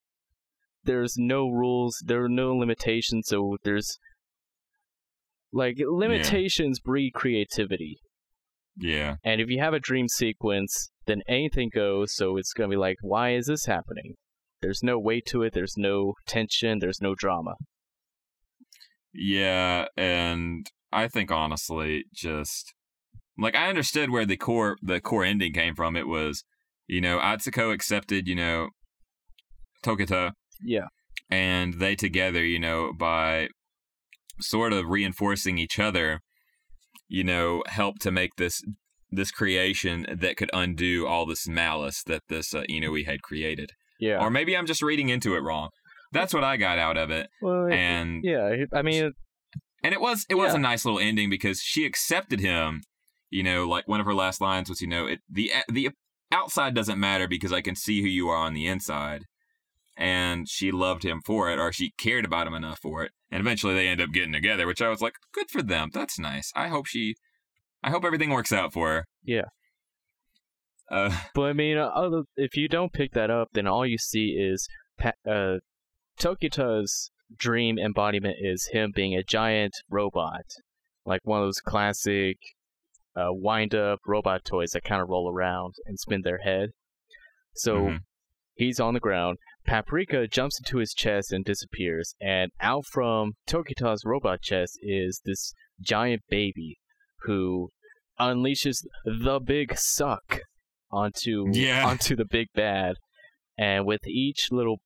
[0.85, 3.99] there's no rules, there are no limitations, so there's
[5.53, 7.99] like limitations breed creativity.
[8.77, 9.17] Yeah.
[9.25, 12.97] And if you have a dream sequence, then anything goes, so it's gonna be like,
[13.03, 14.15] why is this happening?
[14.63, 17.55] There's no weight to it, there's no tension, there's no drama.
[19.13, 22.75] Yeah, and I think honestly, just
[23.39, 25.97] like I understood where the core the core ending came from.
[25.97, 26.45] It was,
[26.87, 28.71] you know, Atsuko accepted, you know,
[29.85, 30.33] Tokita,
[30.63, 30.87] Yeah.
[31.31, 33.49] and they together, you know, by
[34.41, 36.21] sort of reinforcing each other,
[37.09, 38.61] you know, help to make this
[39.11, 43.71] this creation that could undo all this malice that this uh, Inui had created.
[44.01, 44.19] Yeah.
[44.21, 45.69] Or maybe I'm just reading into it wrong.
[46.11, 47.29] That's what I got out of it.
[47.41, 49.13] well, And yeah, I mean,
[49.85, 50.59] and it was it was Yeah.
[50.59, 52.83] a nice little ending because she accepted him.
[53.31, 55.91] You know, like one of her last lines was, you know, it, the the
[56.33, 59.23] outside doesn't matter because I can see who you are on the inside.
[59.97, 63.13] And she loved him for it, or she cared about him enough for it.
[63.31, 65.91] And eventually they end up getting together, which I was like, good for them.
[65.93, 66.51] That's nice.
[66.57, 67.15] I hope she,
[67.83, 69.05] I hope everything works out for her.
[69.23, 69.45] Yeah.
[70.91, 73.99] Uh, but I mean, uh, other, if you don't pick that up, then all you
[73.99, 74.69] see is
[75.29, 75.59] uh,
[76.19, 80.45] Tokita's dream embodiment is him being a giant robot,
[81.05, 82.37] like one of those classic
[83.17, 86.71] uh, wind-up robot toys that kind of roll around and spin their head.
[87.55, 87.99] So Mhm.
[88.55, 89.39] he's on the ground.
[89.67, 95.53] Paprika jumps into his chest and disappears, and out from Tokita's robot chest is this
[95.81, 96.77] giant baby
[97.23, 97.71] who
[98.21, 100.41] unleashes the big suck
[100.91, 101.87] onto Yeah.
[101.87, 102.97] onto the big bad,
[103.57, 104.81] and with each little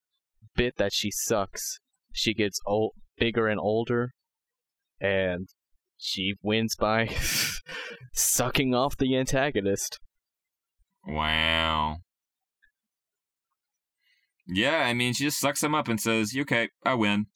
[0.55, 1.79] bit that she sucks,
[2.13, 4.13] she gets old, bigger and older,
[5.01, 5.49] and
[5.97, 7.09] she wins by
[8.15, 9.99] sucking off the antagonist.
[11.05, 11.97] wow.
[14.49, 17.27] Yeah, I mean, she just sucks him up and says, "Okay, I win."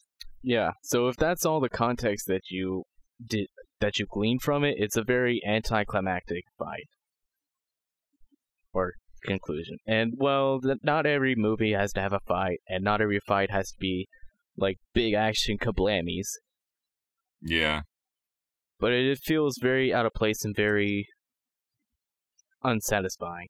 [0.42, 0.72] Yeah.
[0.82, 2.84] So if that's all the context that you
[3.24, 3.48] did
[3.80, 6.88] that you glean from it, it's a very anticlimactic fight
[8.72, 8.94] or
[9.24, 9.76] conclusion.
[9.86, 13.50] And well, th- not every movie has to have a fight, and not every fight
[13.50, 14.08] has to be
[14.56, 16.28] like big action kablammies.
[17.40, 17.82] Yeah.
[18.80, 21.06] But it feels very out of place and very
[22.62, 23.48] unsatisfying.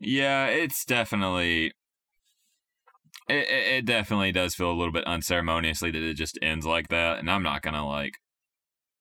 [0.00, 1.72] Yeah, it's definitely.
[3.28, 6.88] It, it it definitely does feel a little bit unceremoniously that it just ends like
[6.88, 8.14] that, and I'm not gonna like.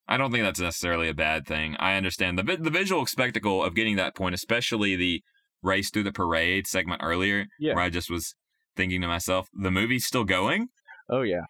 [0.07, 1.75] I don't think that's necessarily a bad thing.
[1.79, 5.23] I understand the the visual spectacle of getting that point, especially the
[5.63, 7.75] race through the parade segment earlier, Yeah.
[7.75, 8.35] where I just was
[8.75, 10.67] thinking to myself, the movie's still going.
[11.09, 11.43] Oh yeah.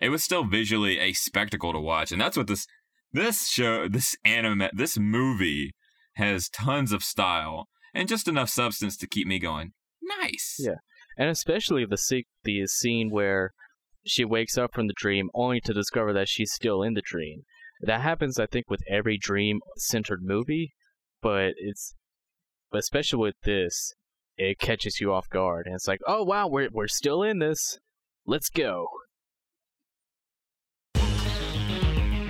[0.00, 2.66] It was still visually a spectacle to watch, and that's what this
[3.12, 5.72] this show, this anime, this movie
[6.14, 9.72] has tons of style and just enough substance to keep me going.
[10.02, 10.56] Nice.
[10.58, 10.76] Yeah.
[11.20, 13.50] And especially the se- the scene where
[14.06, 17.42] she wakes up from the dream only to discover that she's still in the dream.
[17.82, 20.72] That happens, I think, with every dream-centered movie,
[21.20, 21.94] but it's,
[22.72, 23.92] especially with this,
[24.38, 27.78] it catches you off guard, and it's like, oh wow, we're we're still in this.
[28.24, 28.88] Let's go.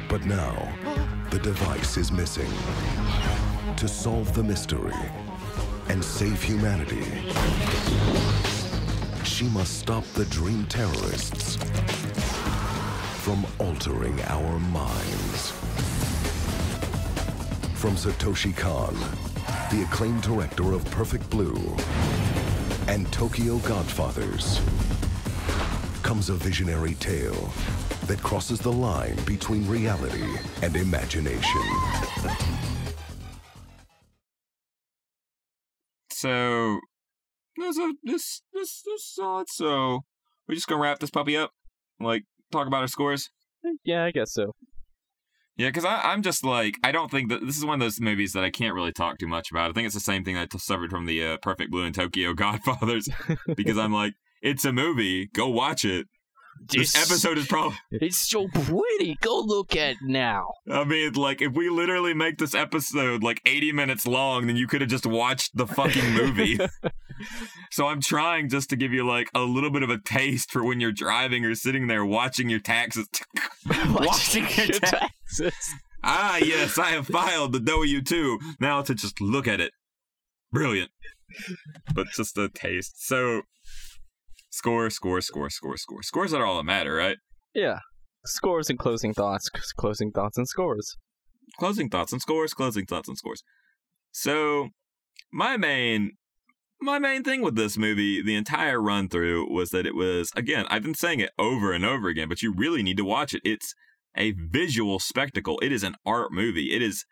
[0.08, 0.74] But now,
[1.30, 2.50] the device is missing.
[3.76, 4.92] To solve the mystery
[5.88, 7.04] and save humanity,
[9.30, 11.56] she must stop the dream terrorists
[13.22, 15.52] from altering our minds.
[17.74, 18.94] From Satoshi Kon,
[19.70, 21.76] the acclaimed director of Perfect Blue
[22.88, 24.60] and Tokyo Godfathers,
[26.02, 27.52] comes a visionary tale
[28.06, 30.26] that crosses the line between reality
[30.62, 31.62] and imagination.
[36.10, 36.80] So,
[37.60, 40.00] this this this this so
[40.48, 41.52] we're just gonna wrap this puppy up,
[42.00, 43.30] like talk about our scores.
[43.84, 44.54] Yeah, I guess so.
[45.56, 48.32] Yeah, because I'm just like I don't think that this is one of those movies
[48.32, 49.70] that I can't really talk too much about.
[49.70, 51.94] I think it's the same thing I t- suffered from the uh, Perfect Blue and
[51.94, 53.08] Tokyo Godfathers
[53.56, 56.06] because I'm like it's a movie, go watch it.
[56.68, 57.76] This episode is probably.
[57.90, 59.16] It's so pretty.
[59.20, 60.46] Go look at now.
[60.70, 64.66] I mean, like, if we literally make this episode like 80 minutes long, then you
[64.66, 66.58] could have just watched the fucking movie.
[67.70, 70.64] so I'm trying just to give you like a little bit of a taste for
[70.64, 73.08] when you're driving or sitting there watching your taxes.
[73.90, 75.54] watching your your ta- taxes.
[76.02, 78.38] ah, yes, I have filed the W 2.
[78.60, 79.72] Now to just look at it.
[80.52, 80.90] Brilliant.
[81.94, 83.06] But just a taste.
[83.06, 83.42] So,
[84.50, 86.02] score, score, score, score, score.
[86.02, 87.16] Scores are all that matter, right?
[87.54, 87.78] Yeah.
[88.26, 89.48] Scores and closing thoughts.
[89.76, 90.96] Closing thoughts and scores.
[91.58, 93.42] closing thoughts and scores closing thoughts and scores
[94.12, 94.68] so
[95.32, 96.12] my main
[96.80, 100.66] my main thing with this movie the entire run through was that it was again
[100.70, 103.42] i've been saying it over and over again but you really need to watch it.
[103.44, 103.74] It's
[104.16, 105.58] a visual spectacle.
[105.60, 106.72] It is an art movie.
[106.72, 107.04] It is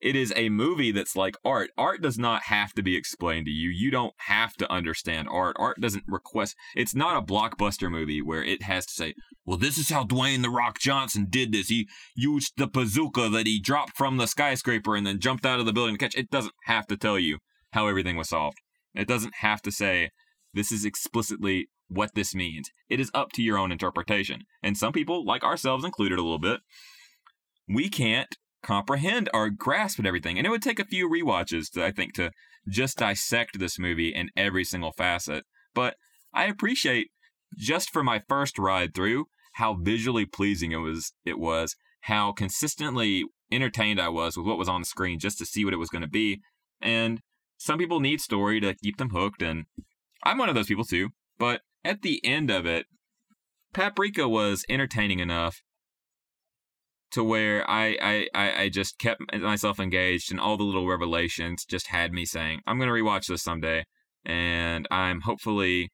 [0.00, 1.70] it is a movie that's like art.
[1.76, 3.68] Art does not have to be explained to you.
[3.68, 5.56] You don't have to understand art.
[5.58, 9.76] Art doesn't request it's not a blockbuster movie where it has to say well this
[9.76, 11.68] is how dwayne the rock johnson did this.
[11.68, 15.66] He used the bazooka that he dropped from the skyscraper and then jumped out of
[15.66, 16.16] the building to catch.
[16.16, 17.38] It doesn't have to tell you
[17.72, 18.58] how everything was solved
[18.94, 20.10] it doesn't have to say
[20.54, 24.92] this is explicitly what this means it is up to your own interpretation and some
[24.92, 26.60] people like ourselves included a little bit
[27.68, 30.38] we can't comprehend or grasp at everything.
[30.38, 32.30] And it would take a few rewatches to I think to
[32.68, 35.44] just dissect this movie in every single facet.
[35.74, 35.96] But
[36.34, 37.08] I appreciate
[37.56, 43.24] just for my first ride through how visually pleasing it was it was, how consistently
[43.50, 45.90] entertained I was with what was on the screen just to see what it was
[45.90, 46.40] going to be.
[46.80, 47.20] And
[47.58, 49.66] some people need story to keep them hooked and
[50.24, 51.10] I'm one of those people too.
[51.38, 52.86] But at the end of it,
[53.72, 55.60] Paprika was entertaining enough
[57.10, 61.64] to where I, I, I, I just kept myself engaged and all the little revelations
[61.64, 63.84] just had me saying, I'm going to rewatch this someday.
[64.24, 65.90] And I'm hopefully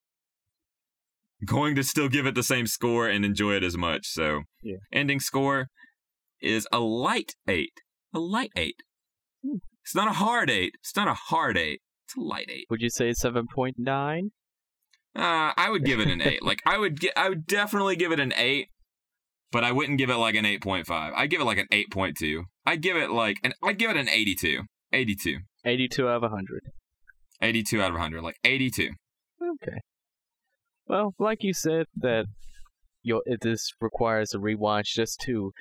[1.44, 4.06] going to still give it the same score and enjoy it as much.
[4.08, 4.76] So, Yeah.
[4.92, 5.68] ending score
[6.40, 7.80] is a light eight.
[8.12, 8.76] A light eight.
[9.44, 9.58] Hmm.
[9.84, 10.74] It's not a hard eight.
[10.80, 11.80] It's not a hard eight.
[12.06, 12.66] It's a light eight.
[12.70, 14.30] Would you say 7.9?
[15.16, 16.42] Uh, I would give it an eight.
[16.44, 18.68] Like I would, gi- I would definitely give it an eight,
[19.52, 21.12] but I wouldn't give it like an eight point five.
[21.16, 22.44] I'd give it like an eight point two.
[22.66, 24.62] I'd give it like an, I'd give it an 82.
[24.92, 25.38] 82.
[25.64, 26.60] 82 out of 100.
[27.42, 28.22] 82 out of 100.
[28.22, 28.90] Like 82.
[29.42, 29.78] Okay.
[30.86, 32.26] Well, like you said, that
[33.02, 35.52] your it this requires a rewatch just to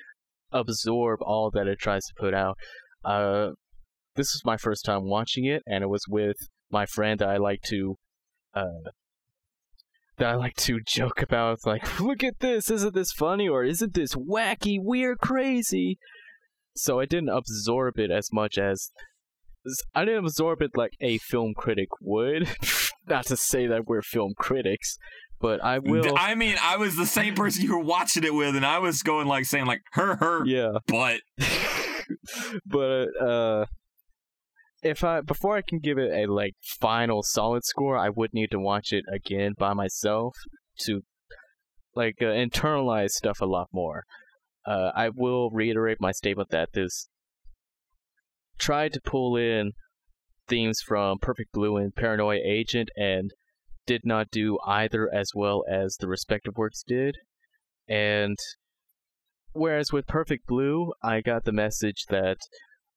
[0.52, 2.56] absorb all that it tries to put out.
[3.04, 3.50] Uh,
[4.16, 6.36] this is my first time watching it, and it was with
[6.70, 7.96] my friend that I like to
[8.54, 8.90] uh,
[10.18, 11.58] that I like to joke about.
[11.64, 15.98] Like, look at this, isn't this funny, or isn't this wacky, weird, crazy?
[16.76, 18.90] So I didn't absorb it as much as
[19.94, 22.48] I didn't absorb it like a film critic would.
[23.06, 24.96] Not to say that we're film critics,
[25.40, 26.14] but I will.
[26.16, 29.02] I mean, I was the same person you were watching it with, and I was
[29.02, 31.20] going like saying like her her, yeah, but
[32.66, 33.66] but uh,
[34.84, 38.50] if I before I can give it a like final solid score, I would need
[38.50, 40.36] to watch it again by myself
[40.80, 41.00] to
[41.96, 44.04] like uh, internalize stuff a lot more.
[44.66, 47.08] Uh, I will reiterate my statement that this
[48.58, 49.72] tried to pull in
[50.48, 53.30] themes from Perfect Blue and Paranoia Agent and
[53.86, 57.16] did not do either as well as the respective works did.
[57.88, 58.36] And
[59.52, 62.38] whereas with Perfect Blue, I got the message that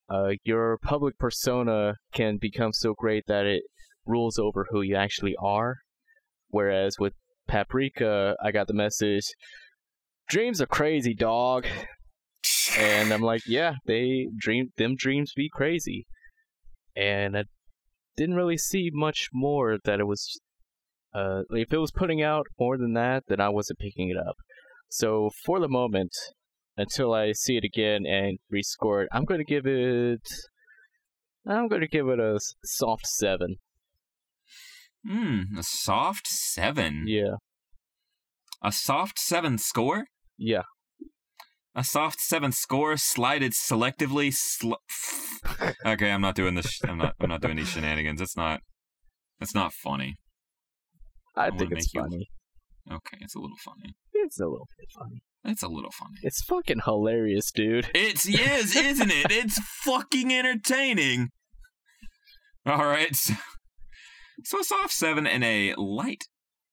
[0.10, 3.64] uh, your public persona can become so great that it
[4.06, 5.78] rules over who you actually are.
[6.50, 7.14] Whereas with
[7.48, 9.26] Paprika, I got the message
[10.28, 11.66] dreams are crazy, dog.
[12.78, 16.06] And I'm like, yeah, they dream them dreams be crazy.
[16.96, 17.44] And I
[18.16, 20.40] didn't really see much more that it was
[21.14, 24.36] uh if it was putting out more than that, then I wasn't picking it up.
[24.90, 26.12] So for the moment,
[26.78, 30.22] until I see it again and rescore it, I'm gonna give it
[31.48, 33.56] I'm gonna give it a soft seven.
[35.08, 37.06] Hmm, a soft seven.
[37.08, 37.36] Yeah.
[38.64, 40.06] A soft seven score?
[40.38, 40.64] Yeah.
[41.76, 44.34] A soft seven score slided selectively.
[44.34, 44.74] Sl-
[45.86, 46.80] okay, I'm not doing this.
[46.84, 47.14] I'm not.
[47.22, 48.20] I'm not doing these shenanigans.
[48.20, 48.62] It's not.
[49.40, 50.16] It's not funny.
[51.36, 52.28] I, I think it's make you- funny.
[52.90, 53.94] Okay, it's a little funny.
[54.14, 55.22] It's a little bit funny.
[55.48, 56.18] It's a little funny.
[56.24, 57.90] It's fucking hilarious, dude.
[57.96, 59.28] It's yes, isn't it?
[59.32, 61.30] It's fucking entertaining.
[62.66, 63.16] All right.
[63.16, 63.34] So,
[64.44, 66.26] so a soft seven and a light,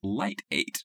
[0.02, 0.82] light eight.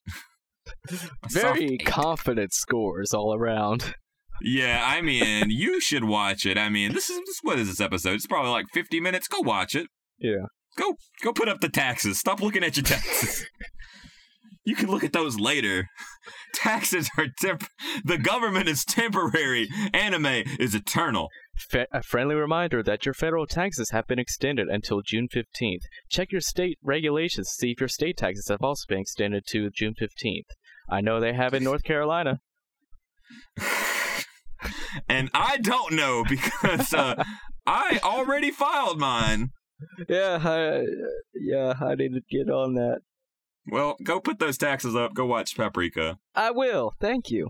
[1.31, 1.85] Very eight.
[1.85, 3.95] confident scores all around.
[4.41, 6.57] Yeah, I mean, you should watch it.
[6.57, 8.13] I mean, this is this, what is this episode?
[8.13, 9.27] It's probably like 50 minutes.
[9.27, 9.87] Go watch it.
[10.19, 10.45] Yeah.
[10.77, 12.19] Go go put up the taxes.
[12.19, 13.45] Stop looking at your taxes.
[14.63, 15.87] You can look at those later.
[16.53, 17.65] Taxes are temp.
[18.03, 19.67] The government is temporary.
[19.93, 21.29] Anime is eternal.
[21.57, 25.83] Fe- a friendly reminder that your federal taxes have been extended until June 15th.
[26.09, 29.69] Check your state regulations to see if your state taxes have also been extended to
[29.69, 30.47] June 15th.
[30.89, 32.39] I know they have in North Carolina.
[35.07, 37.23] And I don't know because uh,
[37.65, 39.51] I already filed mine.
[40.09, 40.85] Yeah, I,
[41.33, 42.99] yeah, I need to get on that.
[43.71, 45.13] Well, go put those taxes up.
[45.13, 46.17] Go watch Paprika.
[46.35, 46.93] I will.
[46.99, 47.49] Thank you.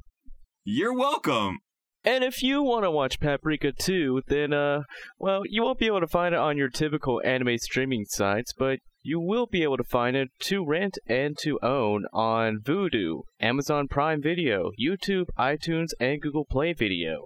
[0.63, 1.59] You're welcome.
[2.03, 4.83] And if you want to watch Paprika too, then uh,
[5.17, 8.79] well, you won't be able to find it on your typical anime streaming sites, but
[9.01, 13.87] you will be able to find it to rent and to own on Vudu, Amazon
[13.87, 17.25] Prime Video, YouTube, iTunes, and Google Play Video,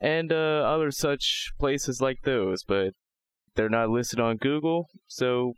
[0.00, 2.62] and uh, other such places like those.
[2.62, 2.90] But
[3.56, 5.54] they're not listed on Google, so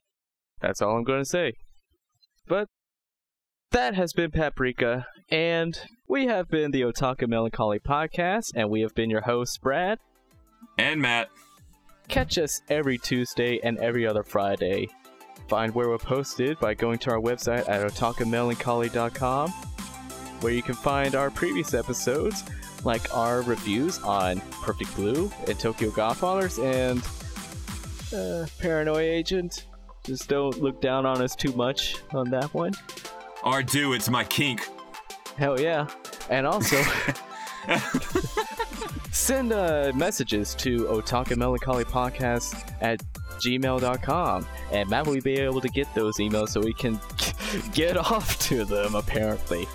[0.60, 1.52] that's all I'm going to say.
[2.48, 2.68] But
[3.72, 8.94] that has been Paprika, and we have been the Otaka Melancholy Podcast, and we have
[8.94, 9.98] been your hosts, Brad.
[10.78, 11.28] And Matt.
[12.08, 14.88] Catch us every Tuesday and every other Friday.
[15.48, 19.50] Find where we're posted by going to our website at otakamelancholy.com,
[20.40, 22.44] where you can find our previous episodes,
[22.84, 27.02] like our reviews on Perfect Blue and Tokyo Godfathers and
[28.14, 29.66] uh, Paranoia Agent.
[30.06, 32.72] Just don't look down on us too much on that one.
[33.42, 34.68] Or do, it's my kink.
[35.36, 35.88] Hell yeah.
[36.30, 36.80] And also,
[39.10, 43.02] send uh, messages to Otaka Melancholy Podcast at
[43.40, 44.46] gmail.com.
[44.70, 47.00] And Matt will be able to get those emails so we can
[47.74, 49.66] get off to them, apparently.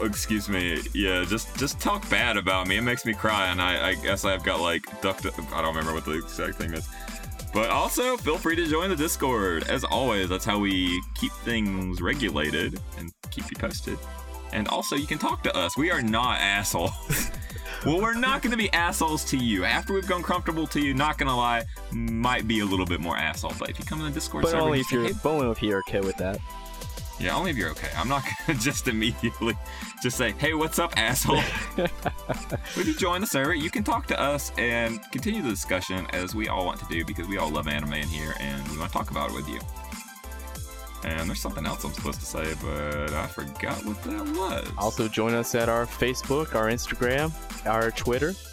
[0.00, 0.80] Excuse me.
[0.92, 2.76] Yeah, just just talk bad about me.
[2.76, 5.24] It makes me cry, and I, I guess I've got like ducked.
[5.24, 6.86] I don't remember what the exact thing is.
[7.52, 9.64] But also, feel free to join the Discord.
[9.68, 13.98] As always, that's how we keep things regulated and keep you posted.
[14.52, 15.76] And also, you can talk to us.
[15.76, 17.30] We are not assholes.
[17.86, 19.64] well, we're not going to be assholes to you.
[19.64, 23.00] After we've gone comfortable to you, not going to lie, might be a little bit
[23.00, 23.54] more asshole.
[23.58, 25.62] But if you come in the Discord But server, only if you're "Hey, only if
[25.62, 26.38] you're okay with that.
[27.18, 27.88] Yeah, only if you're okay.
[27.96, 29.56] I'm not gonna just immediately
[30.02, 31.42] just say, "Hey, what's up, asshole?"
[31.76, 36.34] if you join the server, you can talk to us and continue the discussion as
[36.34, 38.90] we all want to do because we all love anime in here and we want
[38.90, 39.60] to talk about it with you.
[41.04, 44.68] And there's something else I'm supposed to say, but I forgot what that was.
[44.76, 47.32] Also, join us at our Facebook, our Instagram,
[47.66, 48.34] our Twitter.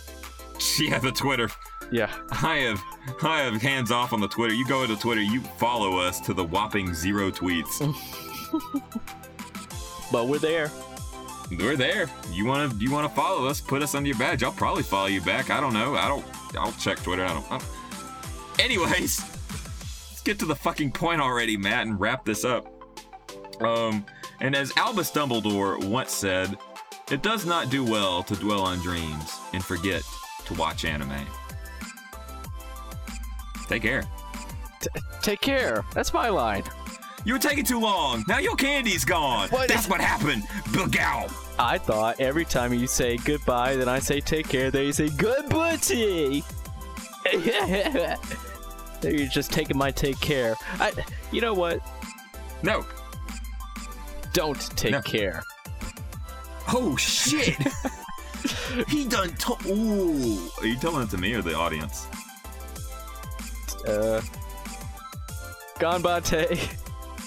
[0.80, 1.50] Yeah, the Twitter.
[1.92, 2.10] Yeah.
[2.32, 2.82] I have
[3.22, 4.54] I have hands off on the Twitter.
[4.54, 7.82] You go to Twitter, you follow us to the whopping zero tweets.
[10.14, 10.72] But we're there.
[11.50, 12.08] We're there.
[12.32, 13.60] You wanna you wanna follow us?
[13.60, 14.44] Put us under your badge.
[14.44, 15.50] I'll probably follow you back.
[15.50, 15.96] I don't know.
[15.96, 16.24] I don't.
[16.56, 17.26] I'll check Twitter.
[17.26, 17.52] I don't.
[17.52, 17.70] I don't.
[18.60, 22.68] Anyways, let's get to the fucking point already, Matt, and wrap this up.
[23.60, 24.06] Um,
[24.40, 26.56] and as Albus Dumbledore once said,
[27.10, 30.04] it does not do well to dwell on dreams and forget
[30.46, 31.26] to watch anime.
[33.68, 34.04] Take care.
[35.24, 35.84] Take care.
[35.96, 36.64] That's my line.
[37.26, 38.24] You were taking too long.
[38.28, 39.50] Now your candy's gone.
[39.50, 39.70] What?
[39.70, 40.44] That's what happened.
[40.74, 41.32] Bugow.
[41.58, 45.10] I thought every time you say goodbye, then I say take care, then you say
[45.10, 46.44] good booty.
[49.04, 50.56] You're just taking my take care.
[50.80, 50.92] I,
[51.32, 51.80] you know what?
[52.64, 52.86] No.
[54.34, 55.02] Don't take No.
[55.02, 55.44] care.
[56.70, 57.56] Oh shit!
[58.88, 59.30] he done.
[59.36, 62.08] To- Ooh, are you telling it to me or the audience?
[63.88, 64.22] Uh,
[65.80, 66.74] Ganbate.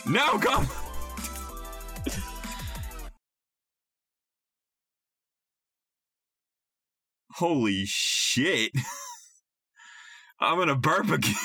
[0.08, 0.68] Now come.
[7.32, 8.70] Holy shit.
[10.40, 11.34] I'm gonna burp again.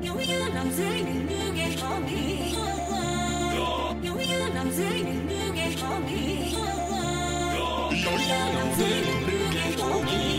[0.00, 2.67] You I'm saying you get on me.
[8.28, 8.38] ずる
[8.76, 10.37] 全部で時